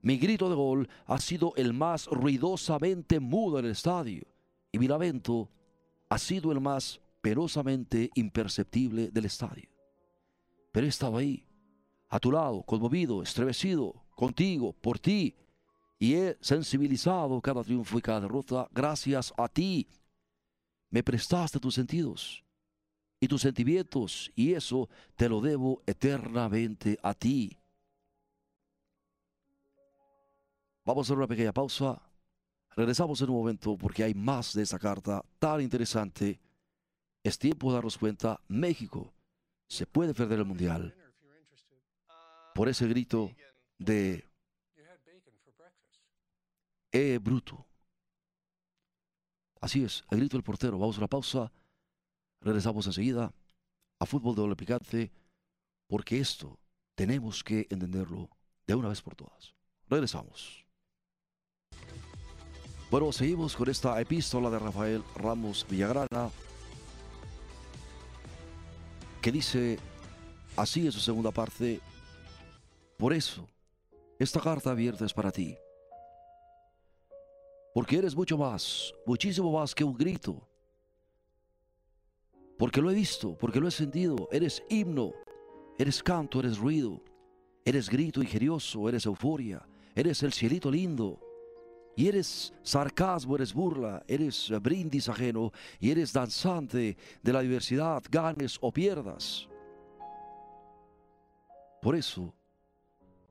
Mi 0.00 0.16
grito 0.16 0.48
de 0.48 0.54
gol 0.54 0.88
ha 1.06 1.18
sido 1.18 1.52
el 1.56 1.72
más 1.72 2.06
ruidosamente 2.06 3.20
mudo 3.20 3.58
en 3.58 3.66
el 3.66 3.72
estadio 3.72 4.26
y 4.70 4.78
mi 4.78 4.86
lamento 4.86 5.50
ha 6.08 6.18
sido 6.18 6.52
el 6.52 6.60
más 6.60 7.00
penosamente 7.20 8.10
imperceptible 8.14 9.10
del 9.10 9.24
estadio. 9.24 9.68
Pero 10.72 10.86
he 10.86 10.88
estado 10.88 11.16
ahí, 11.16 11.44
a 12.08 12.18
tu 12.20 12.30
lado, 12.30 12.62
conmovido, 12.62 13.22
estremecido, 13.22 13.94
contigo, 14.14 14.72
por 14.72 14.98
ti, 14.98 15.34
y 15.98 16.14
he 16.14 16.38
sensibilizado 16.40 17.40
cada 17.40 17.64
triunfo 17.64 17.98
y 17.98 18.02
cada 18.02 18.20
derrota 18.20 18.68
gracias 18.72 19.32
a 19.36 19.48
ti. 19.48 19.88
Me 20.90 21.02
prestaste 21.02 21.58
tus 21.58 21.74
sentidos 21.74 22.44
y 23.20 23.26
tus 23.26 23.42
sentimientos, 23.42 24.30
y 24.36 24.54
eso 24.54 24.88
te 25.16 25.28
lo 25.28 25.40
debo 25.40 25.82
eternamente 25.86 26.98
a 27.02 27.14
ti. 27.14 27.57
Vamos 30.88 31.04
a 31.04 31.06
hacer 31.08 31.18
una 31.18 31.26
pequeña 31.26 31.52
pausa. 31.52 32.00
Regresamos 32.74 33.20
en 33.20 33.28
un 33.28 33.36
momento 33.36 33.76
porque 33.76 34.04
hay 34.04 34.14
más 34.14 34.54
de 34.54 34.62
esa 34.62 34.78
carta 34.78 35.22
tan 35.38 35.60
interesante. 35.60 36.40
Es 37.22 37.38
tiempo 37.38 37.68
de 37.68 37.74
darnos 37.74 37.98
cuenta, 37.98 38.40
México 38.48 39.12
se 39.66 39.84
puede 39.84 40.14
perder 40.14 40.38
el 40.38 40.46
Mundial 40.46 40.94
por 42.54 42.70
ese 42.70 42.88
grito 42.88 43.30
de 43.76 44.24
¡Eh, 46.90 47.18
bruto! 47.18 47.66
Así 49.60 49.84
es, 49.84 50.04
el 50.10 50.20
grito 50.20 50.38
del 50.38 50.42
portero. 50.42 50.78
Vamos 50.78 50.96
a 50.96 51.02
la 51.02 51.06
pausa. 51.06 51.52
Regresamos 52.40 52.86
enseguida 52.86 53.34
a 53.98 54.06
Fútbol 54.06 54.34
de 54.34 54.40
Doble 54.40 54.56
Picante 54.56 55.12
porque 55.86 56.18
esto 56.18 56.58
tenemos 56.94 57.44
que 57.44 57.66
entenderlo 57.68 58.30
de 58.66 58.74
una 58.74 58.88
vez 58.88 59.02
por 59.02 59.14
todas. 59.14 59.54
Regresamos. 59.86 60.66
Bueno, 62.90 63.12
seguimos 63.12 63.54
con 63.54 63.68
esta 63.68 64.00
epístola 64.00 64.48
de 64.48 64.58
Rafael 64.58 65.04
Ramos 65.14 65.66
Villagrana, 65.68 66.30
que 69.20 69.30
dice 69.30 69.78
así 70.56 70.86
en 70.86 70.92
su 70.92 71.00
segunda 71.00 71.30
parte, 71.30 71.82
por 72.96 73.12
eso, 73.12 73.46
esta 74.18 74.40
carta 74.40 74.70
abierta 74.70 75.04
es 75.04 75.12
para 75.12 75.30
ti, 75.30 75.54
porque 77.74 77.98
eres 77.98 78.16
mucho 78.16 78.38
más, 78.38 78.94
muchísimo 79.04 79.52
más 79.52 79.74
que 79.74 79.84
un 79.84 79.94
grito, 79.94 80.48
porque 82.58 82.80
lo 82.80 82.90
he 82.90 82.94
visto, 82.94 83.36
porque 83.36 83.60
lo 83.60 83.68
he 83.68 83.70
sentido, 83.70 84.30
eres 84.32 84.62
himno, 84.70 85.12
eres 85.78 86.02
canto, 86.02 86.40
eres 86.40 86.56
ruido, 86.56 87.02
eres 87.66 87.90
grito 87.90 88.22
ingenioso, 88.22 88.88
eres 88.88 89.04
euforia, 89.04 89.60
eres 89.94 90.22
el 90.22 90.32
cielito 90.32 90.70
lindo, 90.70 91.27
y 91.98 92.06
eres 92.06 92.54
sarcasmo, 92.62 93.34
eres 93.34 93.52
burla, 93.52 94.04
eres 94.06 94.52
brindis 94.62 95.08
ajeno 95.08 95.50
y 95.80 95.90
eres 95.90 96.12
danzante 96.12 96.96
de 97.20 97.32
la 97.32 97.40
diversidad, 97.40 98.00
ganes 98.08 98.56
o 98.60 98.70
pierdas. 98.70 99.48
Por 101.82 101.96
eso, 101.96 102.32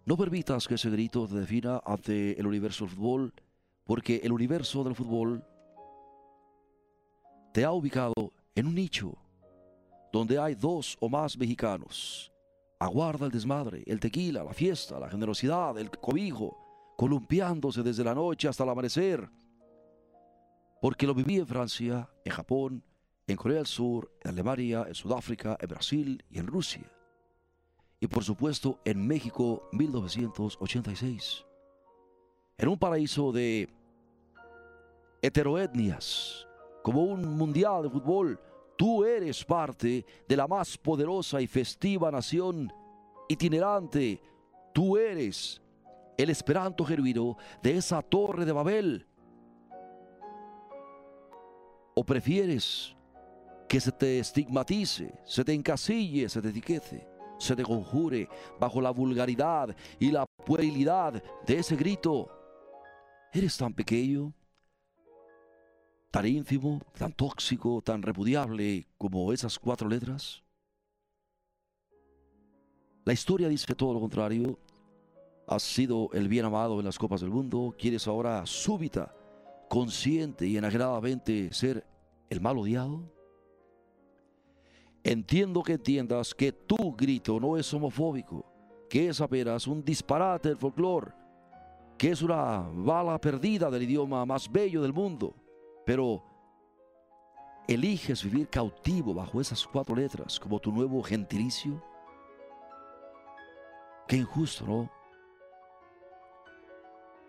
no 0.04 0.18
permitas 0.18 0.68
que 0.68 0.76
ese 0.76 0.90
grito 0.90 1.26
te 1.30 1.36
defina 1.36 1.82
ante 1.86 2.38
el 2.38 2.46
universo 2.46 2.84
del 2.84 2.94
fútbol, 2.94 3.34
porque 3.86 4.18
el 4.22 4.34
universo 4.34 4.84
del 4.84 4.96
fútbol 4.96 5.42
te 7.54 7.64
ha 7.64 7.72
ubicado 7.72 8.34
en 8.54 8.68
un 8.68 8.76
nicho 8.76 9.14
donde 10.12 10.40
hay 10.40 10.56
dos 10.56 10.98
o 11.00 11.08
más 11.08 11.38
mexicanos. 11.38 12.34
Aguarda 12.80 13.28
el 13.28 13.32
desmadre, 13.32 13.84
el 13.88 14.02
tequila, 14.02 14.44
la 14.44 14.54
fiesta, 14.54 15.00
la 15.00 15.10
generosidad, 15.10 15.78
el 15.78 15.90
cobijo, 15.90 16.67
columpiándose 16.98 17.84
desde 17.84 18.04
la 18.04 18.16
noche 18.16 18.48
hasta 18.50 18.63
el 18.63 18.70
amanecer. 18.72 19.30
Porque 20.82 21.08
lo 21.08 21.13
viví 21.13 21.38
en 21.38 21.48
Francia, 21.48 22.10
en 22.25 22.32
Japón, 22.34 22.84
en 23.27 23.38
Corea 23.38 23.58
del 23.58 23.68
Sur, 23.68 24.12
en 24.24 24.32
Alemania, 24.32 24.86
en 24.88 24.96
Sudáfrica, 24.96 25.58
en 25.62 25.68
Brasil 25.70 26.25
y 26.30 26.39
en 26.39 26.48
Rusia. 26.48 26.92
Y 28.00 28.08
por 28.08 28.24
supuesto 28.24 28.80
en 28.84 29.06
México 29.08 29.70
1986. 29.74 31.46
En 32.58 32.68
un 32.68 32.77
paraíso 32.77 33.32
de 33.32 33.70
heteroetnias, 35.22 36.48
como 36.82 37.04
un 37.04 37.38
mundial 37.38 37.84
de 37.84 37.89
fútbol, 37.92 38.39
tú 38.75 39.04
eres 39.06 39.46
parte 39.46 40.04
de 40.27 40.38
la 40.38 40.48
más 40.48 40.77
poderosa 40.77 41.42
y 41.42 41.48
festiva 41.48 42.10
nación 42.10 42.74
itinerante. 43.27 44.20
Tú 44.74 44.98
eres 44.98 45.62
el 46.18 46.30
esperanto 46.32 46.84
genuino 46.84 47.38
de 47.62 47.78
esa 47.78 48.02
torre 48.02 48.46
de 48.46 48.52
Babel? 48.52 49.08
¿O 51.96 52.04
prefieres 52.04 52.96
que 53.70 53.80
se 53.80 53.92
te 53.92 54.20
estigmatice, 54.20 55.14
se 55.26 55.44
te 55.44 55.54
encasille, 55.54 56.30
se 56.30 56.42
te 56.42 56.50
etiquete, 56.50 57.08
se 57.38 57.56
te 57.56 57.64
conjure 57.64 58.28
bajo 58.60 58.82
la 58.82 58.92
vulgaridad 58.92 59.76
y 60.00 60.12
la 60.12 60.26
puerilidad 60.46 61.22
de 61.46 61.60
ese 61.60 61.76
grito? 61.76 62.30
¿Eres 63.32 63.58
tan 63.58 63.74
pequeño, 63.74 64.34
tan 66.12 66.26
ínfimo, 66.26 66.82
tan 66.98 67.14
tóxico, 67.14 67.82
tan 67.82 68.02
repudiable 68.02 68.88
como 68.98 69.32
esas 69.34 69.60
cuatro 69.60 69.88
letras? 69.88 70.44
La 73.06 73.14
historia 73.14 73.48
dice 73.48 73.74
todo 73.74 73.94
lo 73.94 74.00
contrario 74.00 74.60
has 75.48 75.63
sido 75.63 76.10
el 76.12 76.27
bien 76.27 76.46
amado 76.46 76.77
en 76.80 76.86
las 76.86 77.00
copas 77.00 77.22
del 77.22 77.30
mundo, 77.30 77.74
quieres 77.77 78.06
ahora 78.06 78.46
súbita, 78.46 79.16
consciente 79.70 80.46
y 80.46 80.58
enajenadamente 80.58 81.54
ser 81.54 81.86
el 82.30 82.42
mal 82.42 82.58
odiado. 82.58 83.01
Entiendo 85.04 85.63
que 85.63 85.74
entiendas 85.74 86.36
que 86.36 86.51
tu 86.51 86.94
grito 86.94 87.39
no 87.39 87.56
es 87.56 87.74
homofóbico, 87.74 88.46
que 88.89 89.08
es 89.08 89.22
apenas 89.22 89.66
un 89.68 89.84
disparate 89.84 90.50
del 90.50 90.58
folclore, 90.58 91.13
que 91.98 92.12
es 92.12 92.22
una 92.22 92.68
bala 92.74 93.20
perdida 93.20 93.72
del 93.72 93.84
idioma 93.84 94.25
más 94.25 94.51
bello 94.51 94.82
del 94.82 94.92
mundo, 94.92 95.34
pero 95.86 96.22
eliges 97.70 98.22
vivir 98.22 98.50
cautivo 98.50 99.13
bajo 99.13 99.39
esas 99.39 99.66
cuatro 99.66 99.96
letras 99.96 100.38
como 100.38 100.60
tu 100.60 100.74
nuevo 100.74 101.01
gentilicio? 101.01 101.82
Qué 104.10 104.18
injusto, 104.18 104.66
¿no? 104.66 104.97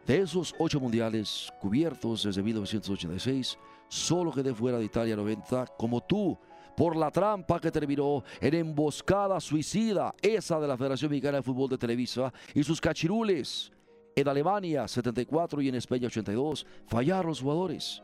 De 0.09 0.23
esos 0.23 0.55
ocho 0.59 0.81
mundiales 0.81 1.53
cubiertos 1.61 2.23
desde 2.23 2.43
1986, 2.43 3.59
solo 3.89 4.33
quedé 4.33 4.55
fuera 4.55 4.79
de 4.79 4.87
Italia 4.87 5.15
90 5.15 5.67
como 5.77 6.01
tú, 6.01 6.39
por 6.75 6.97
la 6.97 7.11
trampa 7.11 7.61
que 7.61 7.71
terminó 7.71 8.25
en 8.41 8.55
emboscada 8.55 9.39
suicida, 9.39 10.15
esa 10.23 10.59
de 10.59 10.67
la 10.67 10.79
Federación 10.79 11.11
Mexicana 11.11 11.37
de 11.37 11.43
Fútbol 11.43 11.69
de 11.69 11.77
Televisa 11.77 12.33
y 12.55 12.65
sus 12.65 12.81
cachirules. 12.81 13.71
En 14.17 14.27
Alemania 14.27 14.89
74 14.89 15.61
y 15.61 15.69
en 15.69 15.75
España 15.75 16.07
82 16.07 16.65
fallaron 16.87 17.27
los 17.27 17.43
jugadores. 17.43 18.03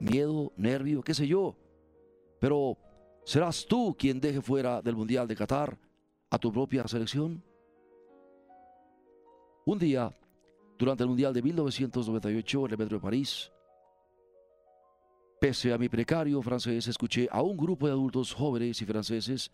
Miedo, 0.00 0.54
nervio, 0.56 1.02
qué 1.02 1.12
sé 1.12 1.26
yo. 1.26 1.54
Pero, 2.40 2.78
¿serás 3.24 3.66
tú 3.66 3.94
quien 3.98 4.22
deje 4.22 4.40
fuera 4.40 4.80
del 4.80 4.96
Mundial 4.96 5.28
de 5.28 5.36
Qatar 5.36 5.76
a 6.30 6.38
tu 6.38 6.50
propia 6.50 6.88
selección? 6.88 7.44
Un 9.66 9.78
día, 9.78 10.10
durante 10.78 11.02
el 11.02 11.08
Mundial 11.08 11.32
de 11.32 11.42
1998 11.42 12.66
en 12.66 12.72
el 12.72 12.78
metro 12.78 12.98
de 12.98 13.02
París, 13.02 13.50
pese 15.40 15.72
a 15.72 15.78
mi 15.78 15.88
precario 15.88 16.40
francés, 16.42 16.86
escuché 16.88 17.28
a 17.30 17.42
un 17.42 17.56
grupo 17.56 17.86
de 17.86 17.92
adultos 17.92 18.32
jóvenes 18.32 18.80
y 18.82 18.86
franceses 18.86 19.50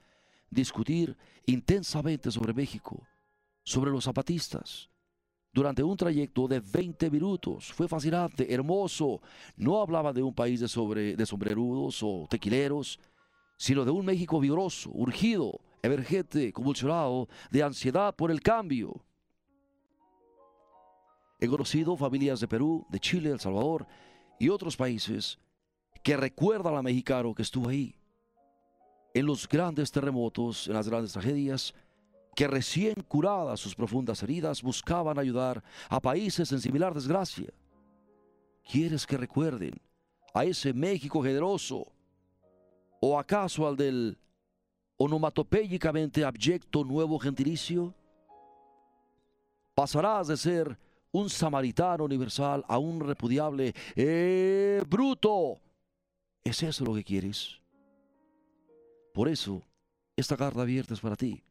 discutir 0.51 1.17
intensamente 1.47 2.31
sobre 2.31 2.53
México, 2.53 3.01
sobre 3.65 3.91
los 3.91 4.05
zapatistas, 4.05 4.91
durante 5.53 5.83
un 5.83 5.97
trayecto 5.97 6.49
de 6.49 6.61
20 6.61 7.11
minutos. 7.11 7.73
Fue 7.73 7.89
fascinante, 7.89 8.53
hermoso. 8.53 9.21
No 9.57 9.81
hablaba 9.81 10.13
de 10.13 10.23
un 10.23 10.35
país 10.35 10.61
de, 10.61 10.69
sombrerudos 10.69 12.03
o 12.03 12.27
tequileros, 12.29 12.99
sino 13.57 13.85
de 13.85 13.91
un 13.91 14.05
México 14.05 14.41
vigoroso, 14.41 14.91
urgido, 14.93 15.61
emergente, 15.83 16.53
convulsionado, 16.53 17.29
de 17.51 17.63
ansiedad 17.63 18.15
por 18.15 18.31
el 18.31 18.41
cambio. 18.41 19.05
He 21.43 21.49
conocido 21.49 21.97
familias 21.97 22.39
de 22.39 22.47
Perú, 22.47 22.87
de 22.89 23.01
Chile, 23.01 23.31
El 23.31 23.41
Salvador 23.41 23.85
y 24.39 24.49
otros 24.49 24.77
países 24.77 25.41
que 26.05 26.17
recuerdan 26.17 26.77
a 26.77 26.83
mexicano 26.83 27.35
que 27.35 27.43
estuvo 27.43 27.69
ahí. 27.69 27.97
En 29.13 29.27
los 29.27 29.49
grandes 29.49 29.91
terremotos, 29.91 30.69
en 30.69 30.75
las 30.75 30.89
grandes 30.89 31.15
tragedias, 31.15 31.75
que 32.37 32.47
recién 32.47 32.95
curadas 33.09 33.59
sus 33.59 33.75
profundas 33.75 34.23
heridas 34.23 34.63
buscaban 34.63 35.19
ayudar 35.19 35.65
a 35.89 35.99
países 35.99 36.53
en 36.53 36.61
similar 36.61 36.95
desgracia. 36.95 37.53
¿Quieres 38.63 39.05
que 39.05 39.17
recuerden 39.17 39.75
a 40.33 40.45
ese 40.45 40.73
México 40.73 41.25
generoso? 41.25 41.91
¿O 43.01 43.19
acaso 43.19 43.67
al 43.67 43.77
del 43.77 44.17
onomatopéyicamente 44.97 46.25
abyecto 46.25 46.85
nuevo 46.85 47.19
gentilicio? 47.19 47.93
Pasarás 49.75 50.29
de 50.29 50.37
ser 50.37 50.79
un 51.13 51.31
samaritano 51.31 52.05
universal 52.05 52.65
a 52.67 52.79
un 52.79 53.01
repudiable 53.01 53.75
¡Eh, 53.95 54.83
bruto! 54.89 55.61
¿Es 56.43 56.63
eso 56.63 56.85
lo 56.85 56.95
que 56.95 57.05
quieres? 57.05 57.61
Por 59.15 59.29
eso, 59.29 59.63
esta 60.17 60.37
carta 60.37 60.63
abierta 60.63 60.95
es 60.95 61.01
para 61.01 61.17
ti. 61.17 61.45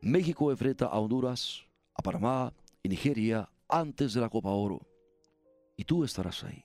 México 0.00 0.50
enfrenta 0.50 0.86
a 0.86 0.98
Honduras, 0.98 1.64
a 1.94 2.02
Panamá 2.02 2.52
y 2.82 2.88
Nigeria 2.90 3.48
antes 3.68 4.12
de 4.12 4.20
la 4.20 4.28
Copa 4.28 4.50
Oro. 4.50 4.86
Y 5.76 5.84
tú 5.84 6.04
estarás 6.04 6.44
ahí. 6.44 6.62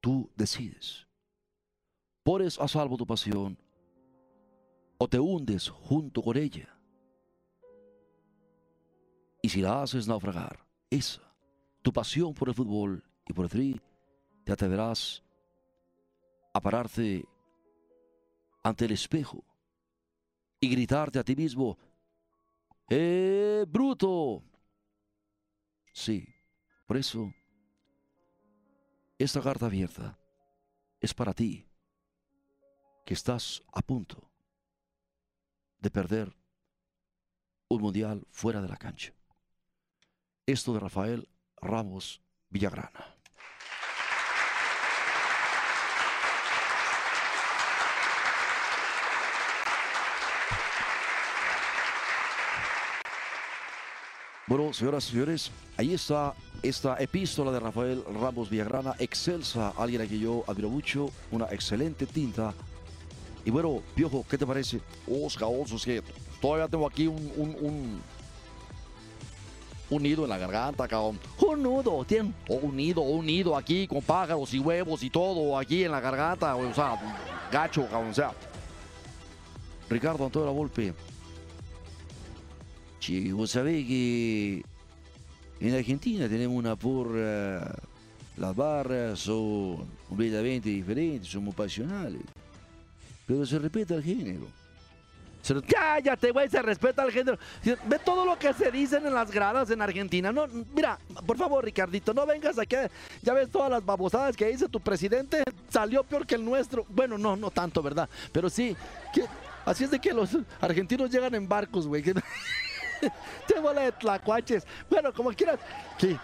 Tú 0.00 0.30
decides. 0.36 1.06
Pones 2.22 2.60
a 2.60 2.68
salvo 2.68 2.96
tu 2.96 3.06
pasión 3.06 3.58
o 4.98 5.08
te 5.08 5.18
hundes 5.18 5.68
junto 5.68 6.22
con 6.22 6.36
ella. 6.36 6.77
Y 9.42 9.48
si 9.48 9.60
la 9.60 9.82
haces 9.82 10.08
naufragar, 10.08 10.58
esa, 10.90 11.22
tu 11.82 11.92
pasión 11.92 12.34
por 12.34 12.48
el 12.48 12.54
fútbol 12.54 13.04
y 13.26 13.32
por 13.32 13.44
el 13.44 13.50
tri, 13.50 13.80
te 14.44 14.52
atreverás 14.52 15.22
a 16.52 16.60
pararte 16.60 17.24
ante 18.62 18.84
el 18.84 18.92
espejo 18.92 19.44
y 20.60 20.68
gritarte 20.68 21.18
a 21.18 21.24
ti 21.24 21.36
mismo, 21.36 21.78
¡Eh, 22.90 23.66
bruto! 23.68 24.42
Sí, 25.92 26.26
por 26.86 26.96
eso, 26.96 27.30
esta 29.18 29.42
carta 29.42 29.66
abierta 29.66 30.18
es 31.00 31.12
para 31.12 31.34
ti, 31.34 31.66
que 33.04 33.14
estás 33.14 33.62
a 33.72 33.82
punto 33.82 34.30
de 35.80 35.90
perder 35.90 36.34
un 37.68 37.82
mundial 37.82 38.26
fuera 38.30 38.62
de 38.62 38.68
la 38.68 38.76
cancha. 38.76 39.12
Esto 40.48 40.72
de 40.72 40.80
Rafael 40.80 41.28
Ramos 41.60 42.22
Villagrana. 42.48 43.14
Bueno, 54.46 54.72
señoras 54.72 55.06
y 55.08 55.10
señores, 55.10 55.52
ahí 55.76 55.92
está 55.92 56.34
esta 56.62 56.96
epístola 56.98 57.52
de 57.52 57.60
Rafael 57.60 58.02
Ramos 58.18 58.48
Villagrana, 58.48 58.94
excelsa, 58.98 59.74
alguien 59.76 60.00
a 60.00 60.06
quien 60.06 60.22
yo 60.22 60.44
admiro 60.46 60.70
mucho, 60.70 61.10
una 61.30 61.44
excelente 61.50 62.06
tinta. 62.06 62.54
Y 63.44 63.50
bueno, 63.50 63.82
Piojo, 63.94 64.24
¿qué 64.26 64.38
te 64.38 64.46
parece? 64.46 64.80
Oscar, 65.06 65.50
es 65.74 65.84
que 65.84 66.02
todavía 66.40 66.68
tengo 66.68 66.86
aquí 66.86 67.06
un, 67.06 67.32
un, 67.36 67.56
un, 67.60 68.02
un 69.90 70.02
nido 70.02 70.24
en 70.24 70.30
la 70.30 70.38
garganta, 70.38 70.86
cabrón. 70.86 71.18
Un 71.46 71.62
nudo, 71.62 72.04
tiene 72.04 72.32
un 72.48 72.76
nido, 72.76 73.00
un 73.02 73.26
nido 73.26 73.56
aquí 73.56 73.86
con 73.86 74.02
pájaros 74.02 74.52
y 74.54 74.58
huevos 74.58 75.02
y 75.02 75.10
todo 75.10 75.58
aquí 75.58 75.84
en 75.84 75.92
la 75.92 76.00
garganta, 76.00 76.56
o 76.56 76.74
sea, 76.74 76.96
gacho, 77.50 77.86
cabrón, 77.88 78.10
o 78.10 78.14
sea. 78.14 78.32
Ricardo 79.88 80.26
Antonio 80.26 80.52
Volpe, 80.52 80.92
vos 83.32 83.50
sabés 83.50 83.86
que 83.86 84.62
en 85.60 85.74
Argentina 85.74 86.28
tenemos 86.28 86.56
una 86.56 86.76
porra, 86.76 87.74
las 88.36 88.54
barras 88.54 89.18
son 89.18 89.86
completamente 90.08 90.68
diferentes, 90.68 91.28
somos 91.28 91.54
pasionales, 91.54 92.22
pero 93.26 93.46
se 93.46 93.58
respeta 93.58 93.94
el 93.94 94.02
género. 94.02 94.57
Cállate, 95.68 96.30
güey, 96.30 96.48
se 96.48 96.60
respeta 96.62 97.02
el 97.04 97.12
género. 97.12 97.38
Ve 97.84 97.98
todo 98.04 98.24
lo 98.24 98.38
que 98.38 98.52
se 98.52 98.70
dicen 98.70 99.06
en 99.06 99.14
las 99.14 99.30
gradas 99.30 99.70
en 99.70 99.80
Argentina. 99.82 100.32
No, 100.32 100.46
mira, 100.74 100.98
por 101.26 101.36
favor, 101.36 101.64
Ricardito, 101.64 102.12
no 102.14 102.26
vengas 102.26 102.58
aquí. 102.58 102.76
Ya 103.22 103.32
ves 103.34 103.50
todas 103.50 103.70
las 103.70 103.84
babosadas 103.84 104.36
que 104.36 104.46
dice 104.46 104.68
tu 104.68 104.80
presidente. 104.80 105.42
Salió 105.68 106.04
peor 106.04 106.26
que 106.26 106.34
el 106.34 106.44
nuestro. 106.44 106.84
Bueno, 106.88 107.18
no, 107.18 107.36
no 107.36 107.50
tanto, 107.50 107.82
¿verdad? 107.82 108.08
Pero 108.32 108.48
sí, 108.50 108.76
que, 109.12 109.24
así 109.64 109.84
es 109.84 109.90
de 109.90 109.98
que 110.00 110.12
los 110.12 110.30
argentinos 110.60 111.10
llegan 111.10 111.34
en 111.34 111.48
barcos, 111.48 111.86
güey. 111.86 112.02
que- 112.02 112.14
Te 113.46 113.60
bola 113.60 113.82
de 113.82 113.92
tlacuaches. 113.92 114.66
Bueno, 114.90 115.12
como 115.12 115.30
quieras. 115.30 115.58
¿Qué? 115.98 116.16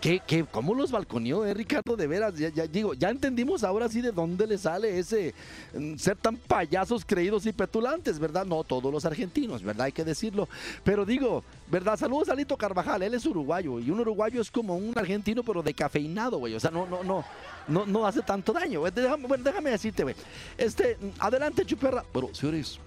¿Qué, 0.00 0.20
qué, 0.26 0.44
¿Cómo 0.44 0.74
los 0.74 0.90
balconeó, 0.90 1.44
eh, 1.46 1.54
Ricardo? 1.54 1.96
De 1.96 2.06
veras, 2.06 2.36
ya, 2.36 2.50
digo, 2.66 2.94
ya 2.94 3.08
entendimos 3.08 3.64
ahora 3.64 3.88
sí 3.88 4.00
de 4.00 4.12
dónde 4.12 4.46
le 4.46 4.58
sale 4.58 4.98
ese 4.98 5.34
mm, 5.74 5.96
ser 5.96 6.16
tan 6.16 6.36
payasos 6.36 7.04
creídos 7.04 7.46
y 7.46 7.52
petulantes, 7.52 8.18
¿verdad? 8.18 8.44
No 8.44 8.62
todos 8.62 8.92
los 8.92 9.04
argentinos, 9.04 9.62
¿verdad? 9.62 9.86
Hay 9.86 9.92
que 9.92 10.04
decirlo. 10.04 10.48
Pero 10.84 11.06
digo, 11.06 11.42
¿verdad? 11.68 11.98
Saludos 11.98 12.28
a 12.28 12.34
Lito 12.34 12.56
Carvajal, 12.56 13.02
él 13.02 13.14
es 13.14 13.24
uruguayo. 13.24 13.80
Y 13.80 13.90
un 13.90 14.00
uruguayo 14.00 14.40
es 14.40 14.50
como 14.50 14.76
un 14.76 14.96
argentino, 14.96 15.42
pero 15.42 15.62
decafeinado, 15.62 16.38
güey. 16.38 16.54
O 16.54 16.60
sea, 16.60 16.70
no, 16.70 16.86
no, 16.86 17.02
no, 17.02 17.24
no, 17.66 17.86
no 17.86 18.06
hace 18.06 18.22
tanto 18.22 18.52
daño. 18.52 18.82
Déjame, 18.84 19.70
decirte, 19.70 20.02
güey. 20.02 20.14
Este, 20.58 20.98
adelante, 21.18 21.64
Chuperra. 21.64 22.04
Bueno, 22.12 22.28
señores, 22.32 22.78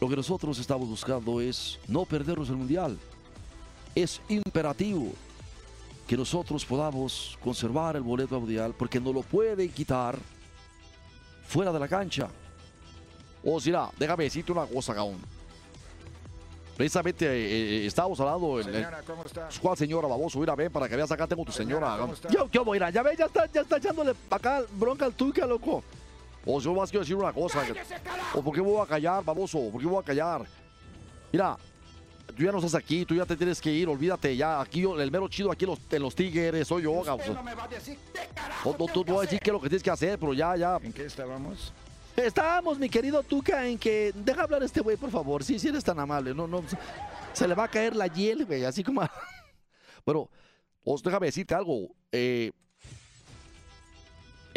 lo 0.00 0.08
que 0.08 0.16
nosotros 0.16 0.58
estamos 0.58 0.88
buscando 0.88 1.40
es 1.40 1.78
no 1.88 2.04
perdernos 2.04 2.50
el 2.50 2.56
mundial. 2.56 2.98
Es 3.94 4.20
imperativo 4.28 5.12
que 6.06 6.16
nosotros 6.16 6.64
podamos 6.64 7.36
conservar 7.42 7.96
el 7.96 8.02
boleto 8.02 8.34
al 8.36 8.40
mundial 8.42 8.74
porque 8.78 9.00
no 9.00 9.12
lo 9.12 9.22
pueden 9.22 9.68
quitar 9.70 10.16
fuera 11.46 11.72
de 11.72 11.80
la 11.80 11.88
cancha. 11.88 12.28
O 13.44 13.60
sea, 13.60 13.90
déjame 13.98 14.24
decirte 14.24 14.52
una 14.52 14.66
cosa, 14.66 14.94
cabrón. 14.94 15.18
Precisamente 16.76 17.24
eh, 17.26 17.84
eh, 17.84 17.86
estábamos 17.86 18.20
hablando 18.20 18.58
en, 18.60 18.64
Señora, 18.66 19.02
¿cómo 19.06 19.22
está? 19.24 19.48
¿Cuál 19.62 19.76
señora, 19.78 20.08
baboso? 20.08 20.38
Mira, 20.38 20.54
ven 20.54 20.70
para 20.70 20.88
que 20.88 20.96
veas 20.96 21.10
acá 21.10 21.26
tengo 21.26 21.44
tu 21.44 21.52
señora. 21.52 21.96
Señora. 21.96 22.14
Yo, 22.30 22.50
yo 22.50 22.64
voy 22.64 22.78
a 22.78 22.88
ir, 22.88 22.94
ya 22.94 23.02
ves, 23.02 23.16
ya 23.18 23.24
está, 23.26 23.46
ya 23.50 23.60
está 23.62 23.78
echándole 23.78 24.12
acá 24.30 24.62
bronca 24.72 25.06
al 25.06 25.14
tuca, 25.14 25.46
loco. 25.46 25.82
O 26.44 26.60
yo 26.60 26.74
más 26.74 26.90
quiero 26.90 27.00
decir 27.02 27.16
una 27.16 27.32
cosa. 27.32 27.64
que- 27.64 27.74
¿O 28.38 28.42
por 28.42 28.54
qué 28.54 28.60
voy 28.60 28.80
a 28.82 28.86
callar, 28.86 29.24
baboso? 29.24 29.58
¿Por 29.72 29.80
qué 29.80 29.86
voy 29.86 30.00
a 30.00 30.04
callar? 30.04 30.44
Mira, 31.32 31.56
tú 32.26 32.42
ya 32.42 32.52
no 32.52 32.58
estás 32.58 32.74
aquí, 32.74 33.04
tú 33.04 33.14
ya 33.14 33.24
te 33.26 33.36
tienes 33.36 33.60
que 33.60 33.72
ir, 33.72 33.88
olvídate, 33.88 34.36
ya 34.36 34.60
aquí 34.60 34.80
yo- 34.82 35.00
el 35.00 35.10
mero 35.10 35.28
chido 35.28 35.50
aquí 35.50 35.64
en 35.64 35.70
los, 35.70 35.78
en 35.90 36.02
los 36.02 36.14
Tigres, 36.14 36.66
soy 36.68 36.82
yo, 36.84 37.02
Gauso. 37.02 37.32
no 37.34 37.42
me 37.42 37.54
va 37.54 37.64
a 37.64 37.68
decir 37.68 37.96
qué 38.12 38.20
carajo 38.34 38.76
No, 38.78 38.86
no, 38.86 38.92
tú 38.92 39.04
vas 39.04 39.18
a 39.18 39.20
decir 39.22 39.40
qué 39.40 39.50
es 39.50 39.52
lo 39.52 39.60
que 39.60 39.68
tienes 39.68 39.82
que 39.82 39.90
hacer, 39.90 40.18
pero 40.18 40.32
ya, 40.34 40.56
ya. 40.56 40.78
¿En 40.82 40.92
qué 40.92 41.04
estábamos? 41.04 41.72
Estábamos, 42.16 42.78
mi 42.78 42.88
querido 42.88 43.22
Tuca, 43.22 43.66
en 43.66 43.78
que 43.78 44.12
deja 44.14 44.42
hablar 44.42 44.62
a 44.62 44.64
este 44.64 44.80
güey, 44.80 44.96
por 44.96 45.10
favor. 45.10 45.44
Sí, 45.44 45.58
sí 45.58 45.68
eres 45.68 45.84
tan 45.84 45.98
amable. 46.00 46.34
No, 46.34 46.46
no. 46.46 46.62
Se 47.34 47.46
le 47.46 47.54
va 47.54 47.64
a 47.64 47.68
caer 47.68 47.94
la 47.94 48.06
hiel, 48.06 48.46
güey, 48.46 48.64
así 48.64 48.82
como. 48.82 49.02
a- 49.02 49.10
Bueno, 50.06 50.30
os 50.84 51.02
déjame 51.02 51.26
decirte 51.26 51.54
algo. 51.54 51.88
Eh, 52.12 52.52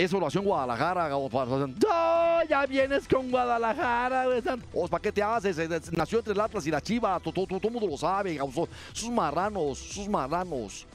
es 0.04 0.14
oración 0.14 0.46
Guadalajara, 0.46 1.10
No, 1.10 2.44
ya 2.48 2.66
vienes 2.66 3.06
con 3.06 3.30
Guadalajara, 3.30 4.28
Os, 4.74 4.90
¿para 4.90 5.02
qué 5.02 5.12
te 5.12 5.22
haces? 5.22 5.92
Nació 5.92 6.20
entre 6.20 6.34
el 6.34 6.40
Atlas 6.40 6.66
y 6.66 6.72
la 6.72 6.80
Chiva, 6.80 7.20
todo, 7.20 7.46
todo, 7.46 7.70
mundo 7.70 7.86
lo 7.86 7.98
sabe. 7.98 8.40
Sus 8.94 9.10
marranos, 9.10 9.78
sus 9.78 10.08
marranos. 10.08 10.88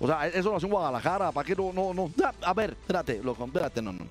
O 0.00 0.06
sea, 0.08 0.26
es 0.26 0.44
oración 0.44 0.72
Guadalajara, 0.72 1.30
¿para 1.30 1.46
qué 1.46 1.54
no, 1.54 1.72
no, 1.72 1.94
no? 1.94 2.10
A 2.42 2.52
ver, 2.52 2.70
espérate, 2.70 3.22
loco, 3.22 3.44
espérate, 3.44 3.80
no, 3.80 3.92
no. 3.92 4.06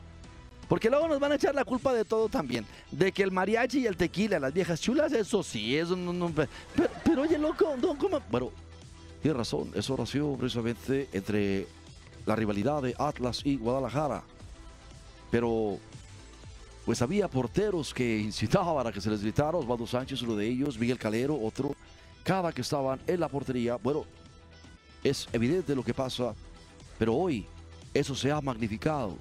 Porque 0.69 0.89
luego 0.89 1.09
nos 1.09 1.19
van 1.19 1.33
a 1.33 1.35
echar 1.35 1.53
la 1.53 1.65
culpa 1.65 1.93
de 1.93 2.05
todo 2.05 2.29
también. 2.29 2.65
De 2.91 3.11
que 3.11 3.23
el 3.23 3.31
mariachi 3.31 3.79
y 3.79 3.85
el 3.85 3.97
tequila, 3.97 4.39
las 4.39 4.53
viejas 4.53 4.79
chulas, 4.79 5.11
eso 5.11 5.43
sí, 5.43 5.77
eso 5.77 5.95
no, 5.97 6.13
no. 6.13 6.29
Pero, 6.29 6.89
pero 7.03 7.21
oye, 7.23 7.37
loco, 7.37 7.75
no, 7.81 7.97
¿cómo? 7.97 8.21
Bueno, 8.29 8.51
tienes 9.21 9.37
razón, 9.37 9.71
es 9.75 9.89
oración 9.89 10.37
precisamente 10.37 11.09
entre 11.11 11.67
la 12.25 12.35
rivalidad 12.35 12.81
de 12.81 12.95
Atlas 12.97 13.41
y 13.43 13.57
Guadalajara. 13.57 14.23
Pero, 15.29 15.77
pues 16.85 17.01
había 17.01 17.27
porteros 17.27 17.93
que 17.93 18.19
incitaban 18.29 18.87
a 18.87 18.91
que 18.91 19.01
se 19.01 19.09
les 19.09 19.21
gritara, 19.21 19.57
Osvaldo 19.57 19.87
Sánchez, 19.87 20.21
uno 20.21 20.35
de 20.35 20.47
ellos, 20.47 20.77
Miguel 20.77 20.97
Calero, 20.97 21.39
otro, 21.39 21.75
cada 22.23 22.51
que 22.51 22.61
estaban 22.61 22.99
en 23.07 23.19
la 23.19 23.27
portería. 23.27 23.75
Bueno, 23.77 24.05
es 25.03 25.27
evidente 25.31 25.75
lo 25.75 25.83
que 25.83 25.93
pasa, 25.93 26.33
pero 26.97 27.15
hoy 27.15 27.45
eso 27.93 28.15
se 28.15 28.31
ha 28.31 28.41
magnificado. 28.41 29.17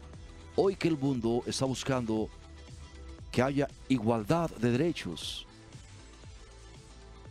Hoy 0.56 0.74
que 0.74 0.88
el 0.88 0.98
mundo 0.98 1.42
está 1.46 1.64
buscando 1.64 2.28
que 3.30 3.42
haya 3.42 3.68
igualdad 3.88 4.50
de 4.50 4.70
derechos, 4.70 5.46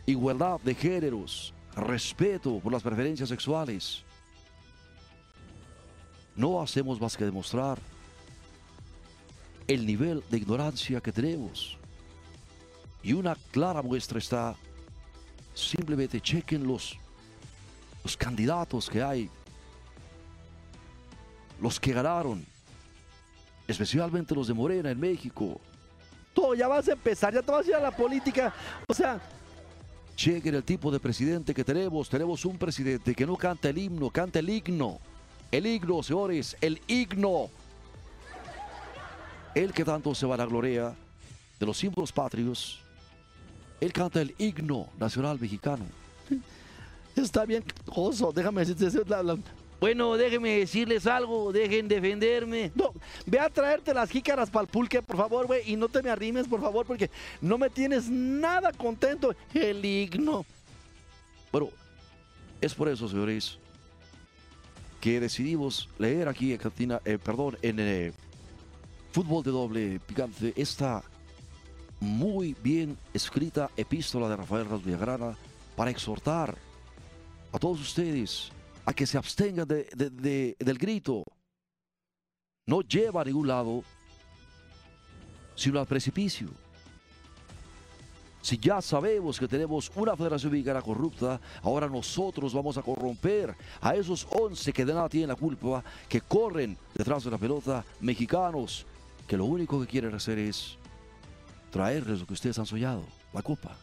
igualdad 0.06 0.60
de 0.60 0.74
géneros, 0.74 1.52
respeto 1.74 2.58
por 2.60 2.72
las 2.72 2.82
preferencias 2.82 3.28
sexuales. 3.28 4.02
No 6.36 6.62
hacemos 6.62 7.00
más 7.00 7.16
que 7.16 7.24
demostrar 7.24 7.78
el 9.68 9.86
nivel 9.86 10.22
de 10.30 10.38
ignorancia 10.38 11.00
que 11.00 11.12
tenemos. 11.12 11.76
Y 13.02 13.12
una 13.12 13.36
clara 13.52 13.82
muestra 13.82 14.18
está, 14.18 14.56
simplemente 15.54 16.20
chequen 16.20 16.66
los, 16.66 16.96
los 18.02 18.16
candidatos 18.16 18.88
que 18.88 19.02
hay, 19.02 19.30
los 21.60 21.78
que 21.80 21.92
ganaron, 21.92 22.44
especialmente 23.66 24.34
los 24.34 24.48
de 24.48 24.54
Morena 24.54 24.90
en 24.90 25.00
México. 25.00 25.60
Todo, 26.34 26.54
ya 26.54 26.68
vas 26.68 26.88
a 26.88 26.92
empezar, 26.92 27.32
ya 27.32 27.42
te 27.42 27.50
vas 27.50 27.66
a 27.66 27.68
ir 27.68 27.74
a 27.76 27.80
la 27.80 27.90
política. 27.90 28.52
O 28.88 28.94
sea, 28.94 29.20
Chequen 30.16 30.54
el 30.54 30.64
tipo 30.64 30.90
de 30.90 30.98
presidente 30.98 31.52
que 31.52 31.62
tenemos. 31.62 32.08
Tenemos 32.08 32.46
un 32.46 32.56
presidente 32.56 33.14
que 33.14 33.26
no 33.26 33.36
canta 33.36 33.68
el 33.68 33.76
himno, 33.76 34.08
canta 34.08 34.38
el 34.38 34.48
himno. 34.48 34.98
El 35.52 35.66
himno, 35.66 36.02
señores, 36.02 36.56
el 36.62 36.80
himno. 36.88 37.50
El 39.56 39.72
que 39.72 39.84
tanto 39.86 40.14
se 40.14 40.26
vanagloria 40.26 40.94
de 41.58 41.64
los 41.66 41.78
símbolos 41.78 42.12
patrios. 42.12 42.78
Él 43.80 43.90
canta 43.90 44.20
el 44.20 44.34
himno 44.36 44.88
nacional 44.98 45.38
mexicano. 45.40 45.86
está 47.16 47.46
bien, 47.46 47.64
oso, 47.86 48.32
déjame 48.32 48.64
decirte. 48.66 49.02
la- 49.08 49.22
la- 49.22 49.38
Bueno, 49.80 50.14
déjenme 50.16 50.58
decirles 50.58 51.06
algo, 51.06 51.52
dejen 51.52 51.88
defenderme. 51.88 52.70
No, 52.74 52.92
ve 53.24 53.40
a 53.40 53.48
traerte 53.48 53.94
las 53.94 54.10
jícaras 54.10 54.50
para 54.50 54.64
el 54.64 54.68
pulque, 54.68 55.00
por 55.00 55.16
favor, 55.16 55.46
güey, 55.46 55.70
y 55.70 55.76
no 55.76 55.88
te 55.88 56.02
me 56.02 56.10
arrimes, 56.10 56.46
por 56.46 56.60
favor, 56.60 56.84
porque 56.86 57.10
no 57.40 57.56
me 57.56 57.70
tienes 57.70 58.10
nada 58.10 58.72
contento. 58.72 59.34
El 59.54 59.82
himno. 59.82 60.44
Bueno, 61.50 61.70
es 62.60 62.74
por 62.74 62.88
eso, 62.90 63.08
señores, 63.08 63.58
que 65.00 65.18
decidimos 65.20 65.88
leer 65.98 66.28
aquí 66.28 66.52
en 66.52 66.58
Cantina, 66.58 67.00
eh, 67.06 67.16
perdón, 67.18 67.56
en 67.62 67.76
eh, 67.80 68.12
Fútbol 69.16 69.42
de 69.42 69.50
Doble 69.50 69.98
Picante, 70.00 70.52
esta 70.56 71.02
muy 72.00 72.54
bien 72.62 72.98
escrita 73.14 73.70
epístola 73.74 74.28
de 74.28 74.36
Rafael 74.36 74.68
Ras 74.68 74.84
Villagrana 74.84 75.34
para 75.74 75.90
exhortar 75.90 76.54
a 77.50 77.58
todos 77.58 77.80
ustedes 77.80 78.50
a 78.84 78.92
que 78.92 79.06
se 79.06 79.16
abstengan 79.16 79.66
de- 79.66 80.54
del 80.58 80.76
grito. 80.76 81.24
No 82.66 82.82
lleva 82.82 83.22
a 83.22 83.24
ningún 83.24 83.48
lado, 83.48 83.82
sino 85.54 85.80
al 85.80 85.86
precipicio. 85.86 86.50
Si 88.42 88.58
ya 88.58 88.82
sabemos 88.82 89.40
que 89.40 89.48
tenemos 89.48 89.90
una 89.96 90.14
federación 90.14 90.52
mexicana 90.52 90.82
corrupta, 90.82 91.40
ahora 91.62 91.88
nosotros 91.88 92.52
vamos 92.52 92.76
a 92.76 92.82
corromper 92.82 93.56
a 93.80 93.94
esos 93.94 94.26
11 94.30 94.74
que 94.74 94.84
de 94.84 94.92
nada 94.92 95.08
tienen 95.08 95.30
la 95.30 95.36
culpa, 95.36 95.82
que 96.06 96.20
corren 96.20 96.76
detrás 96.92 97.24
de 97.24 97.30
la 97.30 97.38
pelota, 97.38 97.82
mexicanos, 98.00 98.84
que 99.26 99.36
lo 99.36 99.44
único 99.44 99.80
que 99.80 99.86
quieren 99.86 100.14
hacer 100.14 100.38
es 100.38 100.78
traerles 101.70 102.20
lo 102.20 102.26
que 102.26 102.34
ustedes 102.34 102.58
han 102.58 102.66
soñado, 102.66 103.04
la 103.32 103.42
copa. 103.42 103.76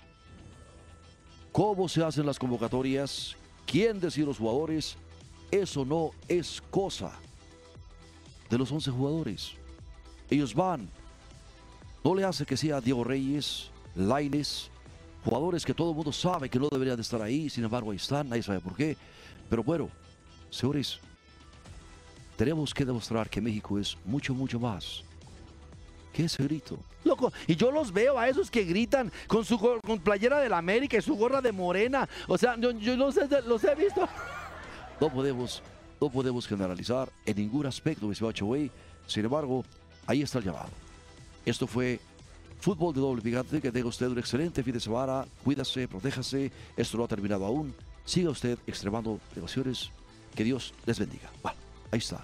¿Cómo 1.51 1.87
se 1.87 2.03
hacen 2.03 2.25
las 2.25 2.39
convocatorias? 2.39 3.35
¿Quién 3.65 3.99
decide 3.99 4.25
los 4.25 4.37
jugadores? 4.37 4.95
Eso 5.51 5.85
no 5.85 6.11
es 6.27 6.61
cosa 6.71 7.11
de 8.49 8.57
los 8.57 8.71
11 8.71 8.91
jugadores. 8.91 9.51
Ellos 10.29 10.55
van. 10.55 10.89
No 12.03 12.15
le 12.15 12.23
hace 12.23 12.45
que 12.45 12.57
sea 12.57 12.81
Diego 12.81 13.03
Reyes, 13.03 13.69
Laines, 13.95 14.69
jugadores 15.23 15.63
que 15.65 15.73
todo 15.73 15.91
el 15.91 15.95
mundo 15.95 16.11
sabe 16.11 16.49
que 16.49 16.59
no 16.59 16.67
deberían 16.69 16.95
de 16.95 17.01
estar 17.01 17.21
ahí, 17.21 17.49
sin 17.49 17.63
embargo 17.63 17.91
ahí 17.91 17.97
están, 17.97 18.29
nadie 18.29 18.43
sabe 18.43 18.59
por 18.59 18.75
qué. 18.75 18.97
Pero 19.49 19.63
bueno, 19.63 19.89
señores, 20.49 20.99
tenemos 22.35 22.73
que 22.73 22.83
demostrar 22.83 23.29
que 23.29 23.39
México 23.39 23.77
es 23.77 23.97
mucho, 24.05 24.33
mucho 24.33 24.59
más 24.59 25.03
que 26.13 26.25
ese 26.25 26.43
grito. 26.43 26.79
Loco, 27.03 27.33
y 27.47 27.55
yo 27.55 27.71
los 27.71 27.91
veo 27.91 28.17
a 28.17 28.29
esos 28.29 28.49
que 28.49 28.63
gritan 28.63 29.11
con 29.27 29.43
su 29.43 29.59
con 29.59 29.99
playera 29.99 30.39
de 30.39 30.47
la 30.47 30.59
América 30.59 30.97
y 30.97 31.01
su 31.01 31.15
gorra 31.15 31.41
de 31.41 31.51
morena. 31.51 32.07
O 32.27 32.37
sea, 32.37 32.55
yo, 32.57 32.71
yo 32.71 32.95
los, 32.95 33.15
los 33.45 33.63
he 33.63 33.75
visto. 33.75 34.07
No 35.01 35.09
podemos, 35.09 35.61
no 35.99 36.09
podemos 36.09 36.47
generalizar 36.47 37.09
en 37.25 37.35
ningún 37.35 37.65
aspecto, 37.65 38.09
estimado 38.09 38.31
Chaway. 38.31 38.71
Sin 39.07 39.25
embargo, 39.25 39.65
ahí 40.07 40.21
está 40.21 40.39
el 40.39 40.45
llamado. 40.45 40.69
Esto 41.45 41.67
fue 41.67 41.99
Fútbol 42.61 42.93
de 42.93 43.01
Doble 43.01 43.21
Picante. 43.21 43.59
Que 43.59 43.71
tenga 43.71 43.87
usted 43.89 44.07
un 44.07 44.19
excelente 44.19 44.63
fin 44.63 44.73
de 44.73 44.79
semana. 44.79 45.25
Cuídase, 45.43 45.87
protéjase. 45.87 46.51
Esto 46.77 46.97
no 46.97 47.03
ha 47.03 47.07
terminado 47.07 47.45
aún. 47.45 47.75
Siga 48.05 48.29
usted 48.29 48.57
extremando 48.65 49.19
precauciones. 49.31 49.91
Que 50.35 50.43
Dios 50.43 50.73
les 50.85 50.97
bendiga. 50.99 51.29
Bueno, 51.41 51.57
ahí 51.91 51.99
está. 51.99 52.23